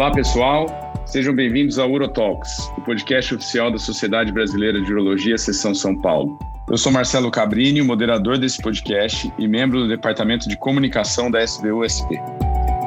[0.00, 0.66] Olá, pessoal.
[1.04, 6.38] Sejam bem-vindos ao Urotalks, o podcast oficial da Sociedade Brasileira de Urologia, Seção São Paulo.
[6.70, 12.18] Eu sou Marcelo Cabrini, moderador desse podcast e membro do Departamento de Comunicação da SBU-SP.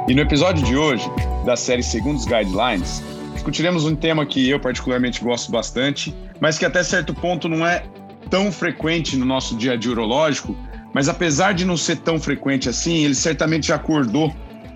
[0.07, 1.07] E no episódio de hoje,
[1.45, 3.03] da série Segundos Guidelines,
[3.33, 7.83] discutiremos um tema que eu particularmente gosto bastante, mas que até certo ponto não é
[8.27, 10.57] tão frequente no nosso dia a dia urológico,
[10.91, 14.33] mas apesar de não ser tão frequente assim, ele certamente já acordou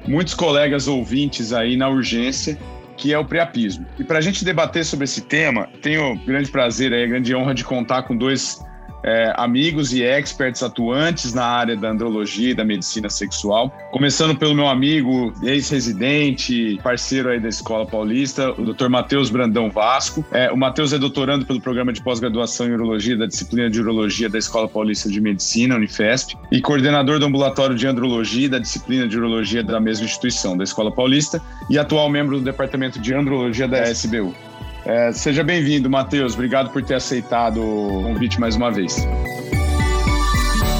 [0.07, 2.57] muitos colegas ouvintes aí na urgência,
[2.95, 3.85] que é o priapismo.
[3.99, 7.63] E para a gente debater sobre esse tema, tenho grande prazer e grande honra de
[7.63, 8.59] contar com dois
[9.03, 13.71] é, amigos e experts atuantes na área da andrologia e da medicina sexual.
[13.91, 18.89] Começando pelo meu amigo, ex-residente, parceiro aí da Escola Paulista, o Dr.
[18.89, 20.25] Matheus Brandão Vasco.
[20.31, 24.29] É, o Matheus é doutorando pelo programa de pós-graduação em urologia da disciplina de urologia
[24.29, 29.17] da Escola Paulista de Medicina, Unifesp, e coordenador do ambulatório de andrologia da disciplina de
[29.17, 33.83] urologia da mesma instituição, da Escola Paulista, e atual membro do departamento de andrologia da
[33.91, 34.46] SBU.
[34.87, 36.33] É, seja bem-vindo, Matheus.
[36.33, 39.05] Obrigado por ter aceitado o convite mais uma vez.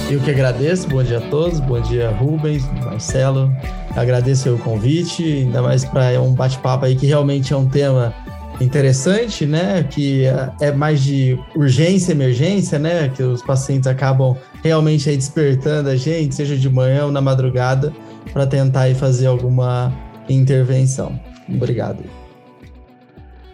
[0.09, 0.87] Eu que agradeço.
[0.87, 1.59] Bom dia a todos.
[1.59, 3.53] Bom dia, Rubens, Marcelo.
[3.97, 8.13] Agradeço o convite, ainda mais para um bate-papo aí que realmente é um tema
[8.61, 9.83] interessante, né?
[9.83, 10.23] Que
[10.61, 13.09] é mais de urgência, emergência, né?
[13.09, 17.91] Que os pacientes acabam realmente aí despertando a gente, seja de manhã ou na madrugada,
[18.31, 19.91] para tentar aí fazer alguma
[20.29, 21.19] intervenção.
[21.49, 22.05] Obrigado.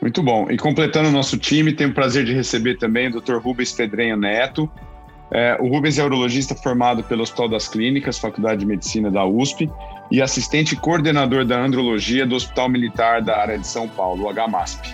[0.03, 0.51] Muito bom.
[0.51, 3.37] E completando o nosso time, tenho o prazer de receber também o Dr.
[3.37, 4.69] Rubens Pedrenho Neto.
[5.31, 9.71] É, o Rubens é urologista formado pelo Hospital das Clínicas, Faculdade de Medicina da USP,
[10.11, 14.93] e assistente coordenador da andrologia do Hospital Militar da área de São Paulo, HMASP.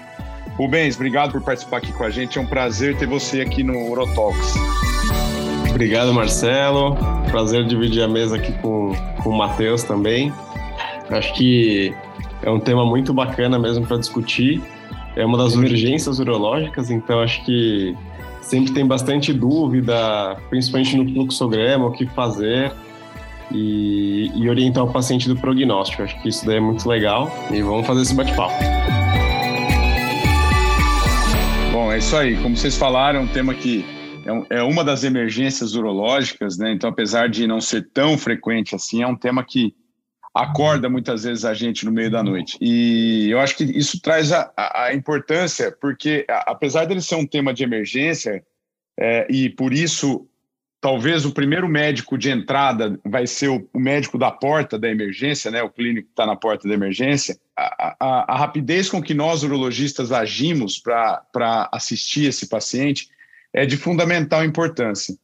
[0.58, 2.38] Rubens, obrigado por participar aqui com a gente.
[2.38, 4.54] É um prazer ter você aqui no Urotalks.
[5.72, 6.96] Obrigado, Marcelo.
[7.32, 8.94] Prazer dividir a mesa aqui com,
[9.24, 10.32] com o Matheus também.
[11.10, 11.92] Acho que
[12.44, 14.62] é um tema muito bacana mesmo para discutir
[15.20, 17.94] é uma das urgências urológicas, então acho que
[18.42, 22.72] sempre tem bastante dúvida, principalmente no fluxograma, o que fazer
[23.52, 26.04] e, e orientar o paciente do prognóstico.
[26.04, 28.54] Acho que isso daí é muito legal e vamos fazer esse bate-papo.
[31.74, 32.38] Bom, é isso aí.
[32.38, 33.86] Como vocês falaram, é um tema que
[34.50, 36.72] é, uma das emergências urológicas, né?
[36.72, 39.74] Então, apesar de não ser tão frequente assim, é um tema que
[40.34, 42.58] acorda muitas vezes a gente no meio da noite.
[42.62, 47.54] E eu acho que isso traz a, a importância, porque apesar dele ser um tema
[47.54, 48.44] de emergência,
[49.00, 50.28] é, e por isso
[50.82, 55.52] talvez o primeiro médico de entrada vai ser o, o médico da porta da emergência,
[55.52, 59.14] né, o clínico que está na porta da emergência, a, a, a, rapidez com que
[59.14, 63.10] nós urologistas agimos para assistir esse paciente
[63.54, 65.16] é de fundamental importância.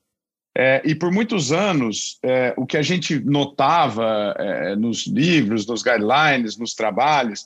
[0.58, 5.84] É, e por muitos anos, é, o que a gente notava é, nos livros, nos
[5.84, 7.46] guidelines, nos trabalhos,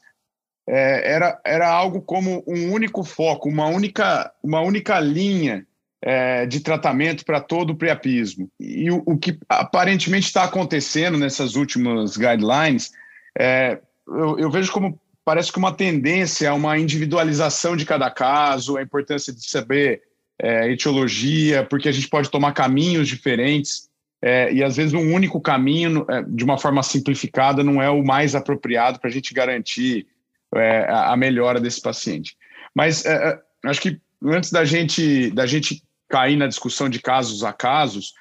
[0.67, 5.65] é, era, era algo como um único foco, uma única, uma única linha
[6.01, 8.47] é, de tratamento para todo o priapismo.
[8.59, 12.91] E o, o que aparentemente está acontecendo nessas últimas guidelines,
[13.37, 18.77] é, eu, eu vejo como parece que uma tendência a uma individualização de cada caso,
[18.77, 20.03] a importância de saber
[20.41, 23.89] é, etiologia, porque a gente pode tomar caminhos diferentes
[24.21, 28.03] é, e às vezes um único caminho, é, de uma forma simplificada, não é o
[28.03, 30.07] mais apropriado para a gente garantir
[30.55, 32.35] é, a melhora desse paciente.
[32.75, 33.39] Mas é, é,
[33.69, 38.13] acho que antes da gente, da gente cair na discussão de casos a casos,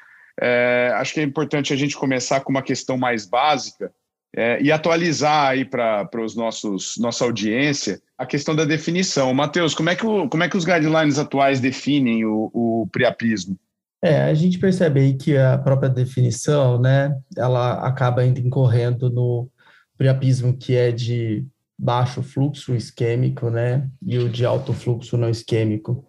[0.95, 3.93] acho que é importante a gente começar com uma questão mais básica,
[4.37, 9.33] é, e atualizar aí para os nossos nossa audiência a questão da definição.
[9.33, 13.57] Matheus, como é que como é que os guidelines atuais definem o, o priapismo?
[14.03, 19.49] É, a gente percebe aí que a própria definição, né, ela acaba ainda incorrendo no
[19.97, 21.45] priapismo que é de
[21.77, 26.05] baixo fluxo isquêmico, né, e o de alto fluxo não isquêmico.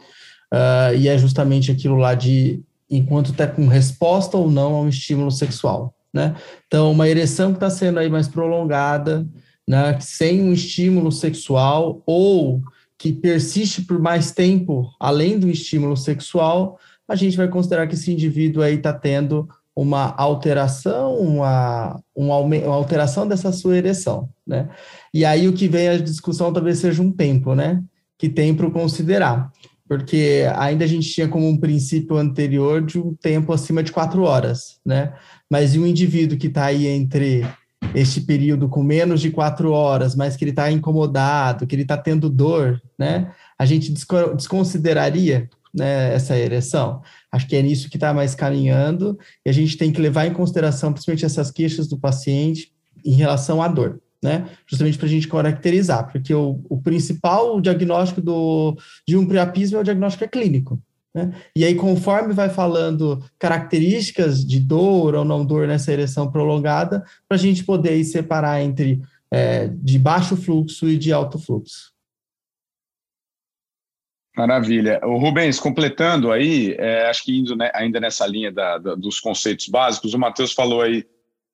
[0.54, 4.90] Uh, e é justamente aquilo lá de enquanto está com resposta ou não a um
[4.90, 6.36] estímulo sexual né?
[6.68, 9.26] Então, uma ereção que está sendo aí mais prolongada,
[9.68, 12.62] né, sem um estímulo sexual ou
[12.98, 18.12] que persiste por mais tempo além do estímulo sexual, a gente vai considerar que esse
[18.12, 22.36] indivíduo aí está tendo uma alteração, uma, uma,
[22.68, 24.68] alteração dessa sua ereção, né?
[25.14, 27.82] E aí o que vem a discussão talvez seja um tempo, né?
[28.18, 29.50] Que tem para considerar,
[29.90, 34.22] porque ainda a gente tinha como um princípio anterior de um tempo acima de quatro
[34.22, 35.16] horas, né?
[35.50, 37.44] Mas e um indivíduo que está aí entre
[37.96, 41.98] este período com menos de quatro horas, mas que ele está incomodado, que ele está
[41.98, 43.32] tendo dor, né?
[43.58, 47.02] A gente desconsideraria né, essa ereção.
[47.32, 50.34] Acho que é nisso que está mais caminhando, e a gente tem que levar em
[50.34, 52.72] consideração, principalmente essas queixas do paciente
[53.04, 54.00] em relação à dor.
[54.24, 54.50] Né?
[54.68, 58.78] Justamente para a gente caracterizar, porque o, o principal diagnóstico do,
[59.08, 60.80] de um priapismo é o diagnóstico é clínico.
[61.14, 61.34] Né?
[61.56, 67.38] E aí, conforme vai falando características de dor ou não dor nessa ereção prolongada, para
[67.38, 69.02] a gente poder separar entre
[69.32, 71.92] é, de baixo fluxo e de alto fluxo.
[74.36, 75.02] Maravilha.
[75.04, 79.20] O Rubens, completando aí, é, acho que indo né, ainda nessa linha da, da, dos
[79.20, 81.06] conceitos básicos, o Matheus falou aí,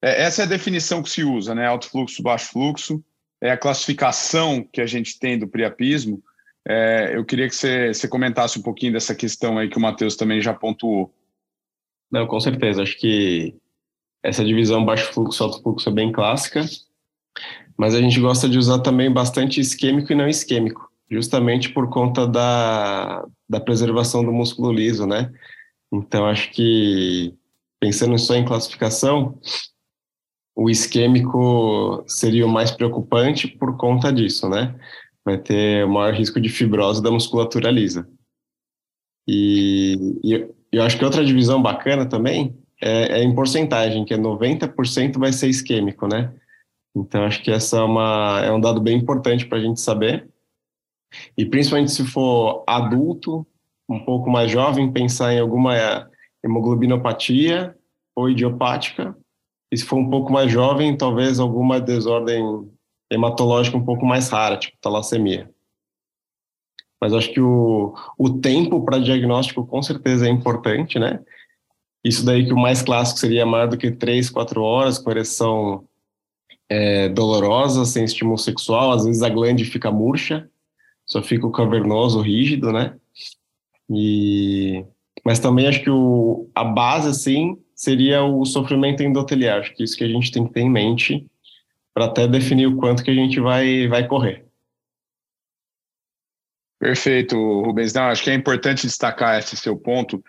[0.01, 1.65] é, essa é a definição que se usa, né?
[1.65, 3.03] Alto fluxo, baixo fluxo,
[3.42, 6.21] é a classificação que a gente tem do priapismo.
[6.68, 10.15] É, eu queria que você, você comentasse um pouquinho dessa questão aí que o Matheus
[10.15, 11.13] também já pontuou.
[12.12, 12.81] Não, com certeza.
[12.81, 13.56] Acho que
[14.24, 16.65] essa divisão baixo fluxo, alto fluxo é bem clássica,
[17.77, 22.25] mas a gente gosta de usar também bastante isquêmico e não isquêmico, justamente por conta
[22.25, 25.31] da, da preservação do músculo liso, né?
[25.91, 27.36] Então, acho que,
[27.80, 29.38] pensando só em classificação,
[30.55, 34.75] o isquêmico seria o mais preocupante por conta disso, né?
[35.25, 38.07] vai ter o maior risco de fibrose da musculatura lisa.
[39.27, 44.17] E, e eu acho que outra divisão bacana também é, é em porcentagem, que é
[44.17, 46.31] 90% vai ser isquêmico, né?
[46.95, 50.29] Então, acho que essa é, uma, é um dado bem importante para a gente saber.
[51.35, 53.45] E principalmente se for adulto,
[53.89, 56.07] um pouco mais jovem, pensar em alguma
[56.43, 57.75] hemoglobinopatia
[58.15, 59.17] ou idiopática.
[59.75, 62.66] E se for um pouco mais jovem, talvez alguma desordem
[63.12, 65.51] hematológica um pouco mais rara, tipo talassemia.
[67.01, 71.19] Mas acho que o, o tempo para diagnóstico com certeza é importante, né?
[72.06, 75.83] Isso daí que o mais clássico seria mais do que 3, 4 horas, com ereção
[76.69, 80.50] é, dolorosa, sem estímulo sexual, às vezes a glande fica murcha,
[81.06, 82.95] só fica o cavernoso rígido, né?
[83.89, 84.86] E...
[85.25, 89.60] Mas também acho que o, a base, assim, seria o sofrimento endoteliar.
[89.60, 91.27] Acho que isso que a gente tem que ter em mente
[91.94, 94.45] para até definir o quanto que a gente vai, vai correr.
[96.80, 97.94] Perfeito, Rubens.
[97.94, 100.24] Não, acho que é importante destacar esse seu ponto.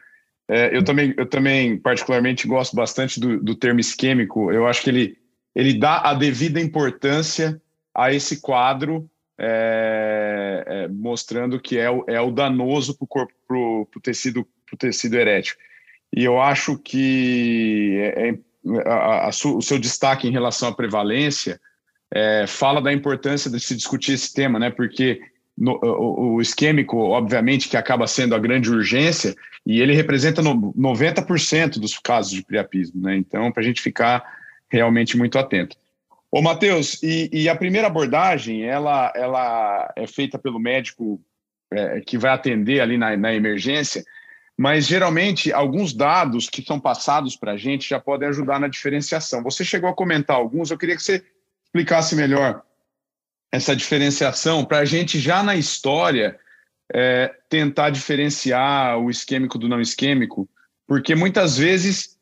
[0.49, 4.53] É, eu, também, eu também, particularmente, gosto bastante do, do termo isquêmico.
[4.53, 5.19] Eu acho que ele,
[5.55, 7.61] ele dá a devida importância
[7.93, 13.57] a esse quadro, é, é, mostrando que é o, é o danoso para o para
[13.57, 14.47] o tecido,
[14.79, 15.57] tecido erétil.
[16.17, 18.39] E eu acho que é, é
[18.87, 21.61] a, a, o seu destaque em relação à prevalência
[22.13, 24.71] é, fala da importância de se discutir esse tema, né?
[24.71, 25.21] Porque
[25.57, 29.35] no, o, o, isquêmico, obviamente, que acaba sendo a grande urgência,
[29.67, 33.17] e ele representa no, 90% dos casos de priapismo, né?
[33.17, 34.25] Então, para a gente ficar
[34.71, 35.77] realmente muito atento.
[36.31, 41.21] Ô, Matheus, e, e, a primeira abordagem, ela, ela é feita pelo médico
[41.71, 44.05] é, que vai atender ali na, na emergência,
[44.57, 49.43] mas geralmente alguns dados que são passados para a gente já podem ajudar na diferenciação.
[49.43, 51.23] Você chegou a comentar alguns, eu queria que você
[51.65, 52.63] explicasse melhor
[53.53, 56.39] essa diferenciação para a gente já na história
[56.93, 60.49] é, tentar diferenciar o isquêmico do não isquêmico,
[60.87, 62.17] porque muitas vezes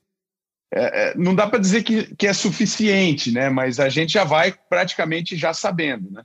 [0.72, 3.48] é, é não dá para dizer que, que é suficiente, né?
[3.48, 6.24] Mas a gente já vai praticamente já sabendo, né?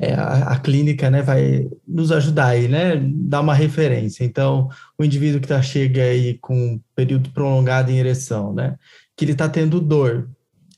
[0.00, 2.96] É, a, a, clínica né, vai nos ajudar aí, né?
[2.96, 4.24] Dar uma referência.
[4.24, 4.68] Então,
[4.98, 8.76] o indivíduo que tá, chega aí com um período prolongado em ereção, né?
[9.16, 10.28] Que ele está tendo dor,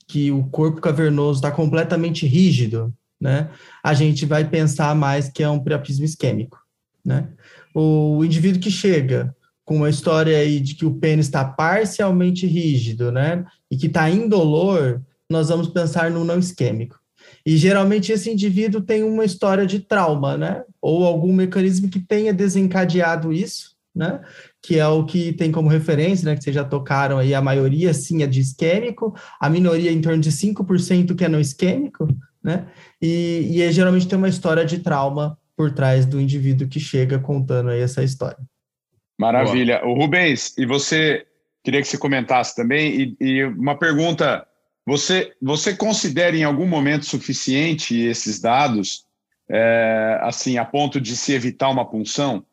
[0.07, 3.49] que o corpo cavernoso está completamente rígido, né?
[3.83, 6.59] A gente vai pensar mais que é um priapismo isquêmico,
[7.03, 7.27] né?
[7.73, 12.45] O, o indivíduo que chega com uma história aí de que o pênis está parcialmente
[12.45, 13.43] rígido, né?
[13.69, 16.99] E que está indolor, nós vamos pensar no não isquêmico.
[17.47, 20.65] E geralmente esse indivíduo tem uma história de trauma, né?
[20.81, 24.19] Ou algum mecanismo que tenha desencadeado isso, né?
[24.61, 26.35] Que é o que tem como referência, né?
[26.35, 30.19] Que vocês já tocaram aí, a maioria sim é de isquêmico, a minoria em torno
[30.19, 32.05] de 5% que é não isquêmico,
[32.43, 32.67] né?
[33.01, 37.69] E, e geralmente tem uma história de trauma por trás do indivíduo que chega contando
[37.69, 38.39] aí essa história.
[39.17, 39.85] Maravilha.
[39.85, 41.25] O Rubens, e você
[41.63, 44.45] queria que você comentasse também, e, e uma pergunta
[44.87, 49.05] você, você considera em algum momento suficiente esses dados,
[49.49, 52.45] é, assim, a ponto de se evitar uma punção?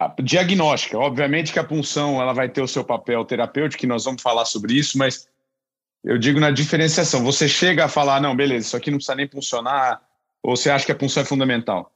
[0.00, 4.06] A diagnóstica, obviamente que a punção ela vai ter o seu papel terapêutico, que nós
[4.06, 5.28] vamos falar sobre isso, mas
[6.02, 7.22] eu digo na diferenciação.
[7.22, 10.00] Você chega a falar, não, beleza, isso aqui não precisa nem funcionar,
[10.42, 11.92] ou você acha que a punção é fundamental?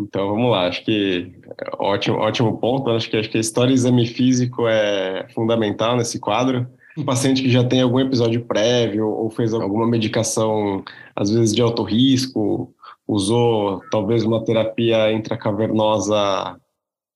[0.00, 1.38] Então vamos lá, acho que
[1.78, 2.90] ótimo, ótimo ponto.
[2.92, 6.66] Acho que acho que a história exame físico é fundamental nesse quadro
[6.98, 11.62] um paciente que já tem algum episódio prévio ou fez alguma medicação, às vezes de
[11.62, 12.74] alto risco,
[13.06, 16.60] usou talvez uma terapia intracavernosa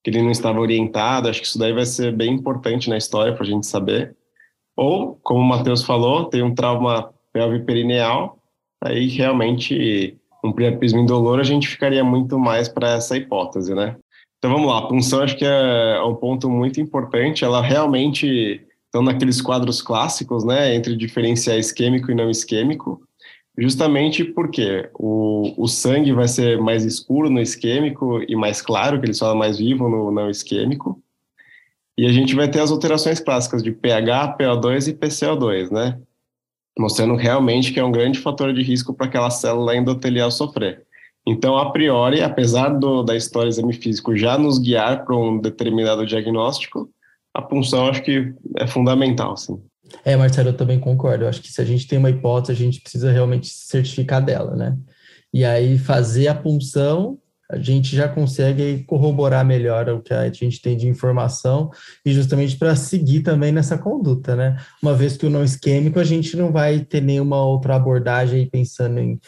[0.02, 3.32] que ele não estava orientado, acho que isso daí vai ser bem importante na história
[3.32, 4.16] para a gente saber.
[4.76, 8.38] Ou, como o Matheus falou, tem um trauma pelviperineal,
[8.82, 13.96] aí realmente um priapismo indolor a gente ficaria muito mais para essa hipótese, né?
[14.38, 18.60] Então vamos lá, a punção acho que é, é um ponto muito importante, ela realmente
[18.92, 23.00] estão naqueles quadros clássicos, né, entre diferenciar isquêmico e não isquêmico,
[23.56, 29.06] justamente porque o, o sangue vai ser mais escuro no isquêmico e mais claro, que
[29.06, 31.02] ele só é mais vivo no não isquêmico,
[31.96, 35.98] e a gente vai ter as alterações clássicas de pH, PO2 e PCO2, né?
[36.78, 40.82] Mostrando realmente que é um grande fator de risco para aquela célula endotelial sofrer.
[41.26, 46.06] Então, a priori, apesar do, da história exame físico já nos guiar para um determinado
[46.06, 46.90] diagnóstico,
[47.34, 49.60] a punção acho que é fundamental, sim.
[50.04, 51.24] É, Marcelo, eu também concordo.
[51.24, 54.56] Eu acho que se a gente tem uma hipótese, a gente precisa realmente certificar dela,
[54.56, 54.76] né?
[55.32, 57.18] E aí fazer a punção
[57.52, 61.70] a gente já consegue corroborar melhor o que a gente tem de informação
[62.04, 64.56] e justamente para seguir também nessa conduta, né?
[64.82, 68.46] Uma vez que o não isquêmico, a gente não vai ter nenhuma outra abordagem aí
[68.46, 69.20] pensando em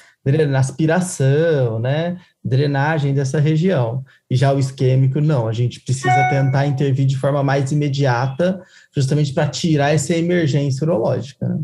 [0.57, 2.19] aspiração, né?
[2.45, 4.05] Drenagem dessa região.
[4.31, 8.63] E já o isquêmico, não, a gente precisa tentar intervir de forma mais imediata,
[8.95, 11.49] justamente para tirar essa emergência urológica.
[11.49, 11.61] Né?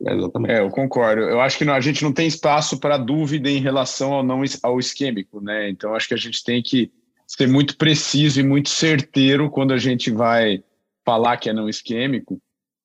[0.00, 0.52] Exatamente.
[0.52, 1.22] É, eu concordo.
[1.22, 4.42] Eu acho que não, a gente não tem espaço para dúvida em relação ao não
[4.62, 5.68] ao isquêmico, né?
[5.68, 6.90] Então acho que a gente tem que
[7.26, 10.62] ser muito preciso e muito certeiro quando a gente vai
[11.04, 12.40] falar que é não isquêmico.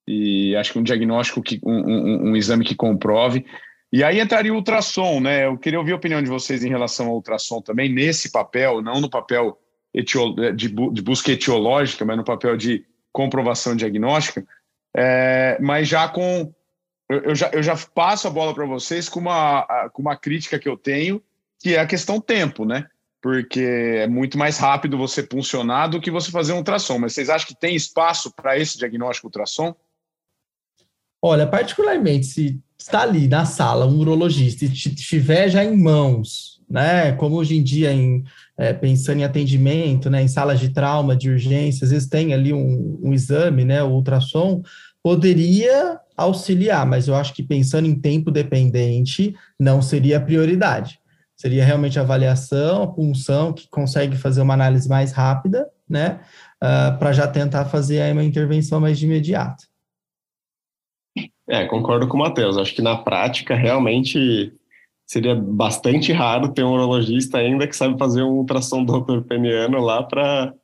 [0.06, 3.46] E acho que um diagnóstico que um, um, um exame que comprove.
[3.94, 5.46] E aí entraria o ultrassom, né?
[5.46, 9.00] Eu queria ouvir a opinião de vocês em relação ao ultrassom também nesse papel, não
[9.00, 9.56] no papel
[9.94, 14.44] de, de busca etiológica, mas no papel de comprovação diagnóstica,
[14.96, 16.52] é, mas já com
[17.08, 20.68] eu, já, eu já passo a bola para vocês com uma, com uma crítica que
[20.68, 21.22] eu tenho,
[21.62, 22.88] que é a questão tempo, né?
[23.22, 26.98] Porque é muito mais rápido você funcionar do que você fazer um ultrassom.
[26.98, 29.72] Mas vocês acham que tem espaço para esse diagnóstico ultrassom?
[31.22, 37.12] Olha, particularmente, se está ali na sala um urologista e estiver já em mãos, né?
[37.12, 38.22] Como hoje em dia, em,
[38.58, 40.22] é, pensando em atendimento, né?
[40.22, 43.82] Em salas de trauma, de urgência, às vezes tem ali um, um exame, né?
[43.82, 44.62] O ultrassom
[45.02, 50.98] poderia auxiliar, mas eu acho que pensando em tempo dependente, não seria a prioridade.
[51.34, 56.20] Seria realmente a avaliação, a punção, que consegue fazer uma análise mais rápida, né?
[56.62, 59.64] Uh, ah, para já tentar fazer uma intervenção mais de imediato.
[61.48, 62.56] É, concordo com o Matheus.
[62.56, 64.52] Acho que na prática, realmente,
[65.06, 68.84] seria bastante raro ter um urologista ainda que sabe fazer um ultrassom
[69.28, 70.54] peniano lá para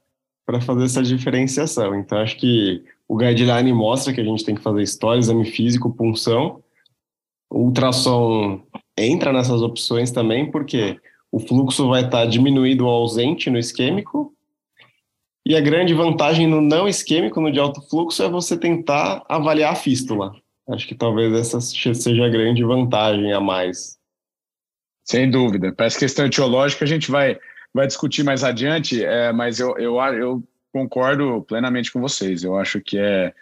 [0.63, 1.95] fazer essa diferenciação.
[1.95, 5.93] Então, acho que o guideline mostra que a gente tem que fazer história, exame físico,
[5.93, 6.63] punção.
[7.51, 8.63] O ultrassom
[8.97, 10.97] entra nessas opções também, porque
[11.31, 14.33] o fluxo vai estar diminuído ou ausente no isquêmico.
[15.45, 19.73] E a grande vantagem no não isquêmico, no de alto fluxo, é você tentar avaliar
[19.73, 20.33] a fístula.
[20.73, 23.99] Acho que talvez essa seja a grande vantagem a mais.
[25.05, 25.73] Sem dúvida.
[25.73, 27.39] Para essa questão etiológica, a gente vai,
[27.75, 32.45] vai discutir mais adiante, é, mas eu, eu, eu concordo plenamente com vocês.
[32.45, 33.35] Eu acho que é,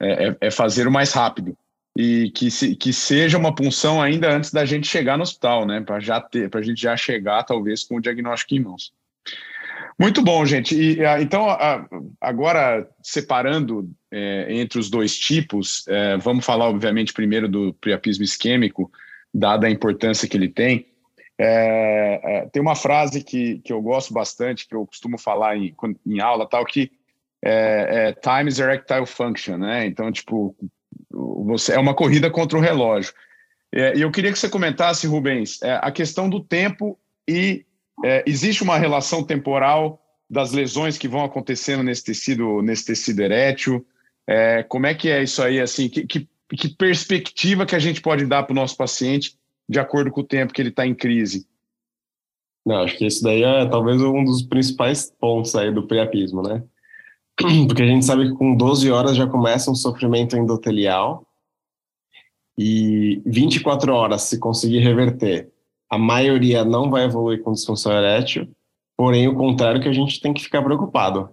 [0.00, 1.56] é, é, é fazer o mais rápido
[1.96, 5.80] e que, se, que seja uma punção ainda antes da gente chegar no hospital, né?
[5.80, 8.92] Para já ter, para a gente já chegar talvez com o diagnóstico em mãos.
[9.98, 10.74] Muito bom, gente.
[10.74, 11.46] E, então,
[12.20, 18.90] agora separando é, entre os dois tipos, é, vamos falar, obviamente, primeiro do priapismo isquêmico,
[19.32, 20.86] dada a importância que ele tem.
[21.38, 25.74] É, tem uma frase que, que eu gosto bastante, que eu costumo falar em,
[26.06, 26.90] em aula, tal, que
[27.44, 29.86] é, time is erectile function, né?
[29.86, 30.54] Então, tipo,
[31.10, 33.12] você é uma corrida contra o relógio.
[33.72, 37.64] E eu queria que você comentasse, Rubens, a questão do tempo e
[38.04, 43.84] é, existe uma relação temporal das lesões que vão acontecendo nesse tecido, nesse tecido erétil.
[44.68, 45.60] como é que é isso aí?
[45.60, 49.36] Assim, que, que, que perspectiva que a gente pode dar para o nosso paciente
[49.68, 51.46] de acordo com o tempo que ele está em crise?
[52.64, 56.62] Não, acho que isso daí é talvez um dos principais pontos aí do priapismo, né?
[57.66, 61.26] Porque a gente sabe que com 12 horas já começa um sofrimento endotelial
[62.56, 65.50] e 24 horas, se conseguir reverter,
[65.92, 68.48] a maioria não vai evoluir com disfunção erétil,
[68.96, 71.28] porém o contrário que a gente tem que ficar preocupado.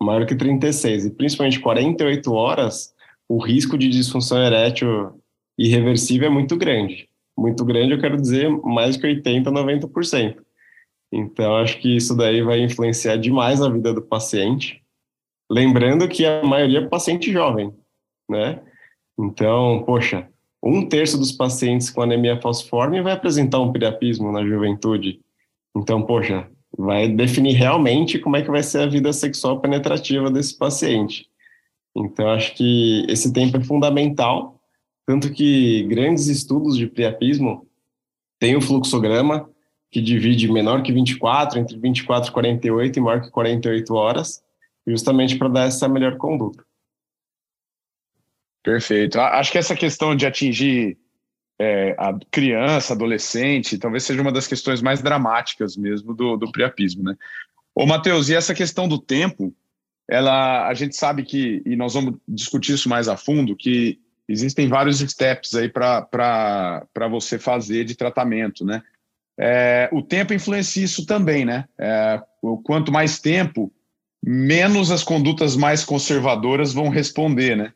[0.00, 2.94] Maior que 36 e principalmente 48 horas,
[3.28, 5.20] o risco de disfunção erétil
[5.58, 10.36] irreversível é muito grande muito grande, eu quero dizer mais que 80%, 90%.
[11.12, 14.82] Então, acho que isso daí vai influenciar demais a vida do paciente.
[15.50, 17.72] Lembrando que a maioria é paciente jovem,
[18.28, 18.60] né?
[19.18, 20.28] Então, poxa,
[20.64, 25.20] um terço dos pacientes com anemia falciforme vai apresentar um priapismo na juventude.
[25.76, 30.56] Então, poxa, vai definir realmente como é que vai ser a vida sexual penetrativa desse
[30.56, 31.28] paciente.
[31.94, 34.54] Então, acho que esse tempo é fundamental
[35.06, 37.66] Tanto que grandes estudos de priapismo
[38.40, 39.48] têm o fluxograma,
[39.90, 44.42] que divide menor que 24, entre 24 e 48 e maior que 48 horas,
[44.86, 46.64] justamente para dar essa melhor conduta.
[48.64, 49.20] Perfeito.
[49.20, 50.96] Acho que essa questão de atingir
[51.60, 57.02] é, a criança, adolescente, talvez seja uma das questões mais dramáticas mesmo do, do priapismo,
[57.04, 57.14] né?
[57.74, 59.54] Ô, Matheus, e essa questão do tempo,
[60.08, 64.66] ela, a gente sabe que, e nós vamos discutir isso mais a fundo, que existem
[64.66, 68.82] vários steps aí para você fazer de tratamento, né?
[69.38, 71.66] É, o tempo influencia isso também, né?
[71.78, 72.18] É,
[72.64, 73.70] quanto mais tempo,
[74.24, 77.74] menos as condutas mais conservadoras vão responder, né?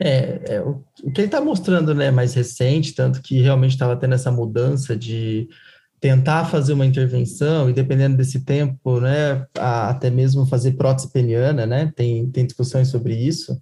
[0.00, 0.82] É, é o,
[1.12, 5.48] que ele está mostrando, né, mais recente, tanto que realmente estava tendo essa mudança de
[6.00, 11.64] tentar fazer uma intervenção e dependendo desse tempo, né, a, até mesmo fazer prótese peniana,
[11.64, 13.54] né, tem, tem discussões sobre isso,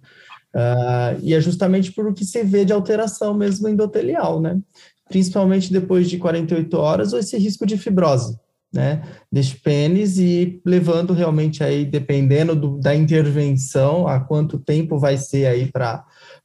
[0.53, 4.59] uh, e é justamente por o que se vê de alteração mesmo endotelial, né,
[5.07, 8.37] principalmente depois de 48 horas, ou esse risco de fibrose,
[8.73, 15.15] né, deste pênis e levando realmente aí, dependendo do, da intervenção, a quanto tempo vai
[15.15, 16.03] ser aí para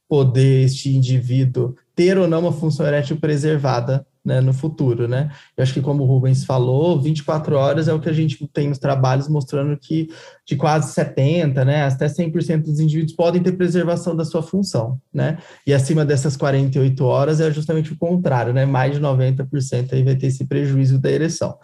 [0.09, 5.31] poder este indivíduo ter ou não uma função erétil preservada né, no futuro, né?
[5.55, 8.67] Eu acho que como o Rubens falou, 24 horas é o que a gente tem
[8.67, 10.07] nos trabalhos mostrando que
[10.45, 15.37] de quase 70, né, até 100% dos indivíduos podem ter preservação da sua função, né?
[15.65, 18.65] E acima dessas 48 horas é justamente o contrário, né?
[18.65, 21.57] Mais de 90% aí vai ter esse prejuízo da ereção.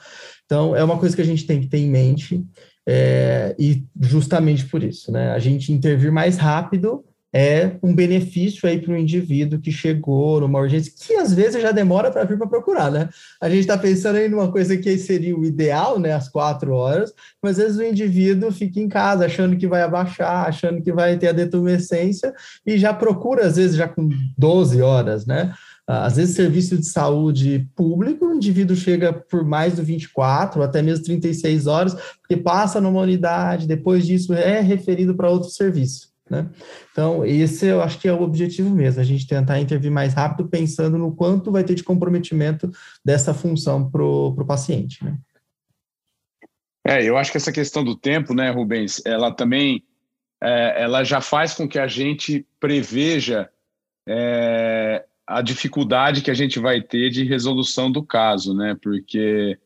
[0.45, 2.45] Então, é uma coisa que a gente tem que ter em mente,
[2.87, 5.31] é, e justamente por isso, né?
[5.31, 7.03] A gente intervir mais rápido
[7.37, 11.73] é um benefício aí para o indivíduo que chegou numa urgência, que às vezes já
[11.73, 13.09] demora para vir para procurar, né?
[13.41, 16.13] A gente está pensando aí numa coisa que seria o ideal, né?
[16.13, 17.11] Às quatro horas,
[17.43, 21.17] mas às vezes o indivíduo fica em casa achando que vai abaixar, achando que vai
[21.17, 22.33] ter a detumescência
[22.65, 25.53] e já procura, às vezes, já com 12 horas, né?
[25.85, 31.03] Às vezes, serviço de saúde público, o indivíduo chega por mais do 24, até mesmo
[31.03, 36.14] 36 horas, porque passa numa unidade, depois disso é referido para outro serviço.
[36.29, 36.49] Né?
[36.91, 40.49] Então, esse eu acho que é o objetivo mesmo, a gente tentar intervir mais rápido,
[40.49, 42.71] pensando no quanto vai ter de comprometimento
[43.03, 45.03] dessa função para o paciente.
[45.03, 45.17] Né?
[46.87, 49.83] É, eu acho que essa questão do tempo, né, Rubens, ela também
[50.41, 53.49] é, ela já faz com que a gente preveja
[54.07, 58.77] é, a dificuldade que a gente vai ter de resolução do caso, né?
[58.79, 59.57] Porque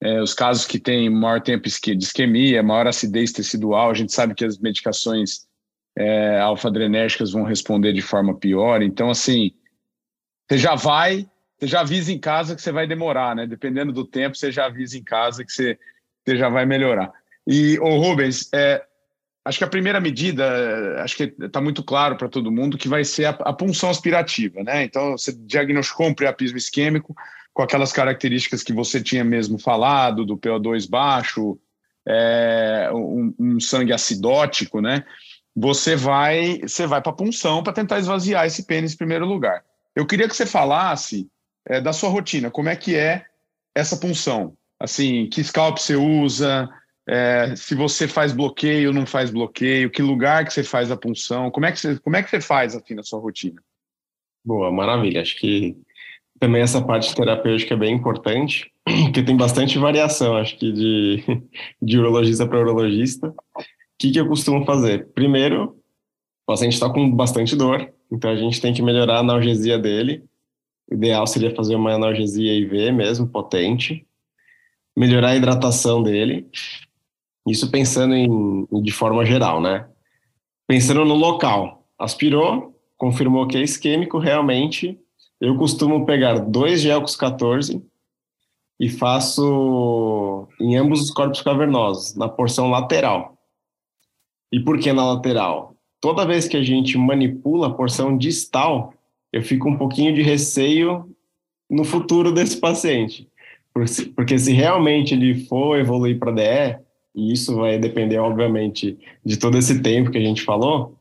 [0.00, 4.34] é, os casos que têm maior tempo de isquemia, maior acidez tecidual, a gente sabe
[4.34, 5.47] que as medicações
[5.98, 8.82] é, alfa-adrenérgicas vão responder de forma pior.
[8.82, 9.50] Então, assim,
[10.48, 13.48] você já vai, você já avisa em casa que você vai demorar, né?
[13.48, 15.76] Dependendo do tempo, você já avisa em casa que você,
[16.24, 17.12] você já vai melhorar.
[17.44, 18.80] E, ô Rubens, é,
[19.44, 23.02] acho que a primeira medida, acho que está muito claro para todo mundo, que vai
[23.02, 24.84] ser a, a, punção aspirativa, né?
[24.84, 27.12] Então, você diagnosticou um priapismo isquêmico
[27.52, 31.58] com aquelas características que você tinha mesmo falado, do PO2 baixo,
[32.06, 35.04] é, um, um sangue acidótico, né?
[35.60, 39.64] Você vai você vai para punção para tentar esvaziar esse pênis em primeiro lugar.
[39.94, 41.28] Eu queria que você falasse
[41.66, 43.24] é, da sua rotina, como é que é
[43.74, 44.56] essa punção?
[44.80, 46.68] Assim, que scalp você usa,
[47.08, 51.50] é, se você faz bloqueio não faz bloqueio, que lugar que você faz a punção,
[51.50, 53.60] como é que você, como é que você faz assim na sua rotina?
[54.44, 55.20] Boa, maravilha.
[55.20, 55.76] Acho que
[56.38, 61.24] também essa parte terapêutica é bem importante, porque tem bastante variação, acho que de,
[61.82, 63.34] de urologista para urologista
[63.98, 65.08] que, que eu costumo fazer?
[65.08, 65.76] Primeiro,
[66.44, 70.24] o paciente está com bastante dor, então a gente tem que melhorar a analgesia dele.
[70.90, 74.06] O ideal seria fazer uma analgesia IV mesmo, potente.
[74.96, 76.48] Melhorar a hidratação dele.
[77.46, 79.86] Isso pensando em, de forma geral, né?
[80.66, 81.86] Pensando no local.
[81.98, 84.98] Aspirou, confirmou que é isquêmico, realmente.
[85.40, 87.82] Eu costumo pegar dois Gelcos 14
[88.80, 93.37] e faço em ambos os corpos cavernosos, na porção lateral.
[94.52, 95.74] E por que na lateral?
[96.00, 98.94] Toda vez que a gente manipula a porção distal,
[99.32, 101.14] eu fico um pouquinho de receio
[101.68, 103.28] no futuro desse paciente.
[104.14, 106.78] Porque se realmente ele for evoluir para DE,
[107.14, 110.96] e isso vai depender, obviamente, de todo esse tempo que a gente falou,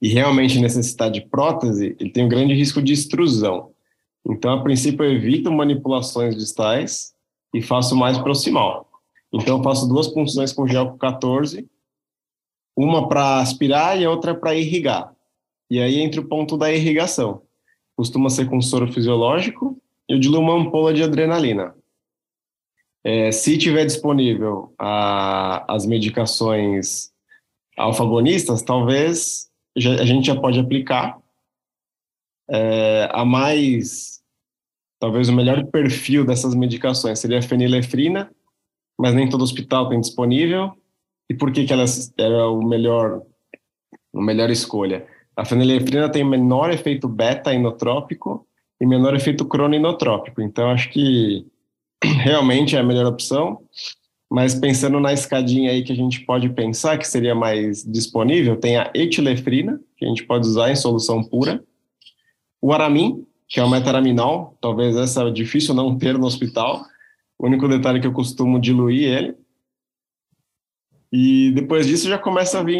[0.00, 3.70] e realmente necessitar de prótese, ele tem um grande risco de extrusão.
[4.24, 7.14] Então, a princípio, eu evito manipulações distais
[7.52, 8.86] e faço mais proximal.
[9.32, 11.66] Então, eu faço duas punções com gel 14
[12.78, 15.12] uma para aspirar e a outra para irrigar.
[15.68, 17.42] E aí entra o ponto da irrigação.
[17.96, 19.76] Costuma ser com soro fisiológico
[20.08, 21.74] e eu diluo uma ampola de adrenalina.
[23.02, 27.10] É, se tiver disponível a, as medicações
[27.76, 31.18] alfagonistas, talvez já, a gente já pode aplicar
[32.48, 34.20] é, a mais,
[35.00, 38.30] talvez o melhor perfil dessas medicações seria a fenilefrina,
[38.96, 40.72] mas nem todo hospital tem disponível.
[41.28, 41.84] E por que, que ela
[42.18, 43.22] era o melhor,
[44.14, 45.06] a melhor escolha?
[45.36, 48.46] A fenilefrina tem menor efeito beta inotrópico
[48.80, 50.40] e menor efeito cronoinotrópico.
[50.40, 51.46] Então, acho que
[52.02, 53.60] realmente é a melhor opção.
[54.30, 58.76] Mas pensando na escadinha aí que a gente pode pensar que seria mais disponível, tem
[58.76, 61.64] a etilefrina, que a gente pode usar em solução pura,
[62.60, 66.84] o aramin, que é o metaraminol, talvez essa é difícil não ter no hospital.
[67.38, 69.34] O único detalhe que eu costumo diluir ele.
[71.12, 72.78] E depois disso já começa a vir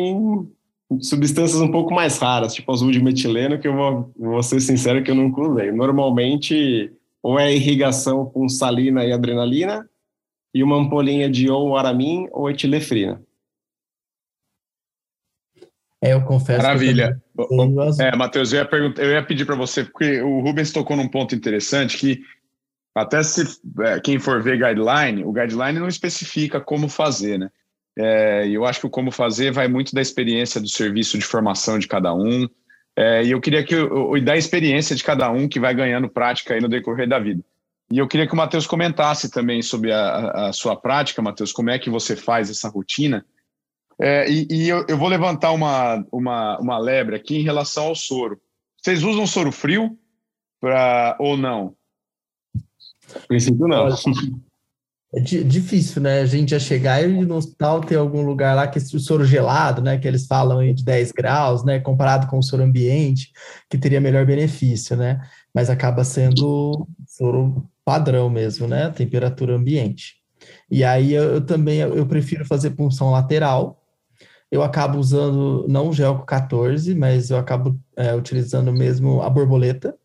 [1.00, 5.02] substâncias um pouco mais raras, tipo azul de metileno, que eu vou, vou ser sincero
[5.02, 5.70] que eu nunca usei.
[5.70, 9.88] Normalmente, ou é irrigação com salina e adrenalina,
[10.54, 13.22] e uma ampolinha de ou aramin ou etilefrina.
[16.00, 16.62] É, eu confesso.
[16.62, 17.20] Maravilha.
[17.36, 20.96] Que é, Matheus, eu ia, perguntar, eu ia pedir para você, porque o Rubens tocou
[20.96, 22.20] num ponto interessante que
[22.94, 23.44] até se
[23.80, 27.50] é, quem for ver guideline, o guideline não especifica como fazer, né?
[27.98, 31.24] É, e eu acho que o como fazer vai muito da experiência do serviço de
[31.24, 32.48] formação de cada um.
[32.96, 36.54] É, e eu queria que e da experiência de cada um que vai ganhando prática
[36.54, 37.42] aí no decorrer da vida.
[37.90, 41.70] E eu queria que o Matheus comentasse também sobre a, a sua prática, Matheus, como
[41.70, 43.26] é que você faz essa rotina.
[44.00, 47.96] É, e, e eu, eu, vou levantar uma, uma, uma lebre aqui em relação ao
[47.96, 48.40] soro.
[48.80, 49.98] Vocês usam soro frio
[50.60, 51.74] pra, ou não?
[53.26, 53.88] princípio, não.
[55.14, 56.20] É difícil, né?
[56.20, 59.80] A gente já chegar e no hospital ter algum lugar lá que o soro gelado,
[59.80, 59.96] né?
[59.96, 61.80] Que eles falam de 10 graus, né?
[61.80, 63.32] Comparado com o soro ambiente,
[63.70, 65.18] que teria melhor benefício, né?
[65.54, 68.90] Mas acaba sendo soro padrão mesmo, né?
[68.90, 70.16] Temperatura ambiente.
[70.70, 73.82] E aí eu, eu também eu prefiro fazer punção lateral.
[74.50, 79.96] Eu acabo usando não o Gelco 14, mas eu acabo é, utilizando mesmo a borboleta,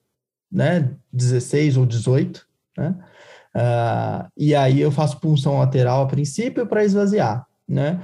[0.50, 0.92] né?
[1.12, 2.96] 16 ou 18, né?
[3.56, 8.02] Uh, e aí eu faço punção lateral a princípio para esvaziar, né?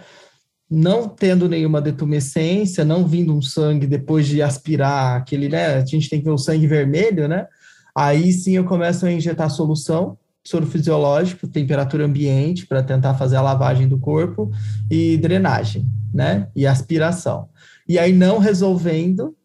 [0.70, 5.76] Não tendo nenhuma detumescência, não vindo um sangue depois de aspirar aquele, né?
[5.76, 7.48] A gente tem que ver o sangue vermelho, né?
[7.96, 13.42] Aí sim eu começo a injetar solução, soro fisiológico, temperatura ambiente, para tentar fazer a
[13.42, 14.52] lavagem do corpo
[14.90, 16.48] e drenagem, né?
[16.56, 17.50] E aspiração.
[17.88, 19.36] E aí não resolvendo,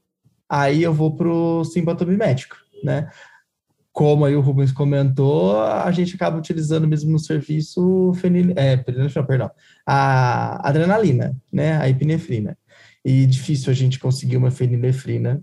[0.46, 3.08] aí eu vou para o simbatomimético, né?
[3.94, 9.50] Como aí o Rubens comentou, a gente acaba utilizando mesmo no serviço fenil, é, perdão,
[9.86, 12.58] a adrenalina, né, a epinefrina.
[13.04, 15.40] E difícil a gente conseguir uma fenilefrina,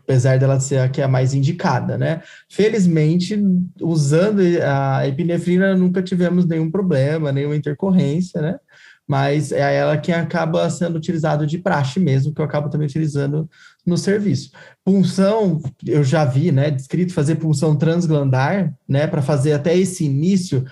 [0.00, 2.20] apesar dela ser a que é a mais indicada, né?
[2.48, 3.40] Felizmente,
[3.80, 8.58] usando a epinefrina, nunca tivemos nenhum problema, nenhuma intercorrência, né?
[9.06, 13.48] Mas é ela que acaba sendo utilizado de praxe mesmo, que eu acabo também utilizando
[13.84, 14.50] no serviço.
[14.84, 20.64] Punção, eu já vi, né, descrito fazer punção transglandar, né, para fazer até esse início,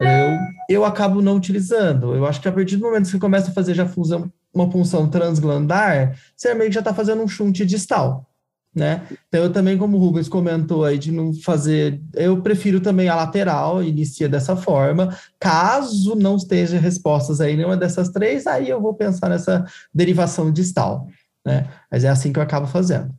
[0.00, 2.14] eu, eu acabo não utilizando.
[2.14, 4.68] Eu acho que a partir do momento que você começa a fazer já fusão, uma
[4.68, 8.28] punção transglandar, você meio que já está fazendo um chunte distal,
[8.74, 9.02] né?
[9.28, 13.14] Então, eu também, como o Rubens comentou aí, de não fazer, eu prefiro também a
[13.14, 15.16] lateral, inicia dessa forma.
[15.38, 21.08] Caso não esteja respostas aí nenhuma dessas três, aí eu vou pensar nessa derivação distal
[21.44, 21.68] né?
[21.90, 23.14] Mas é assim que eu acabo fazendo.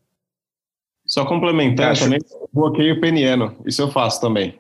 [1.05, 2.05] Só complementar Acho...
[2.05, 2.19] também,
[2.51, 3.55] bloqueio peniano.
[3.65, 4.59] Isso eu faço também.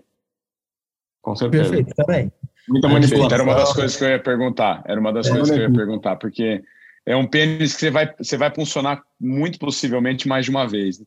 [1.21, 1.71] Com certeza.
[1.71, 2.31] Perfeito, também.
[2.67, 3.33] Muita manipulação.
[3.33, 4.83] Era uma das coisas que eu ia perguntar.
[4.85, 6.63] Era uma das é, coisas que eu ia perguntar, porque
[7.05, 11.01] é um pênis que você vai, você vai funcionar muito possivelmente mais de uma vez.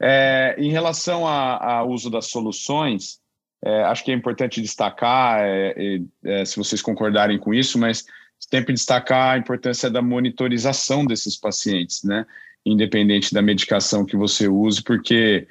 [0.00, 3.20] É, em relação ao uso das soluções,
[3.64, 8.04] é, acho que é importante destacar, é, é, se vocês concordarem com isso, mas
[8.50, 12.26] sempre destacar a importância da monitorização desses pacientes, né?
[12.64, 15.46] Independente da medicação que você use, porque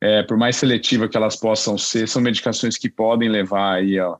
[0.00, 4.16] é, por mais seletiva que elas possam ser, são medicações que podem levar aí a,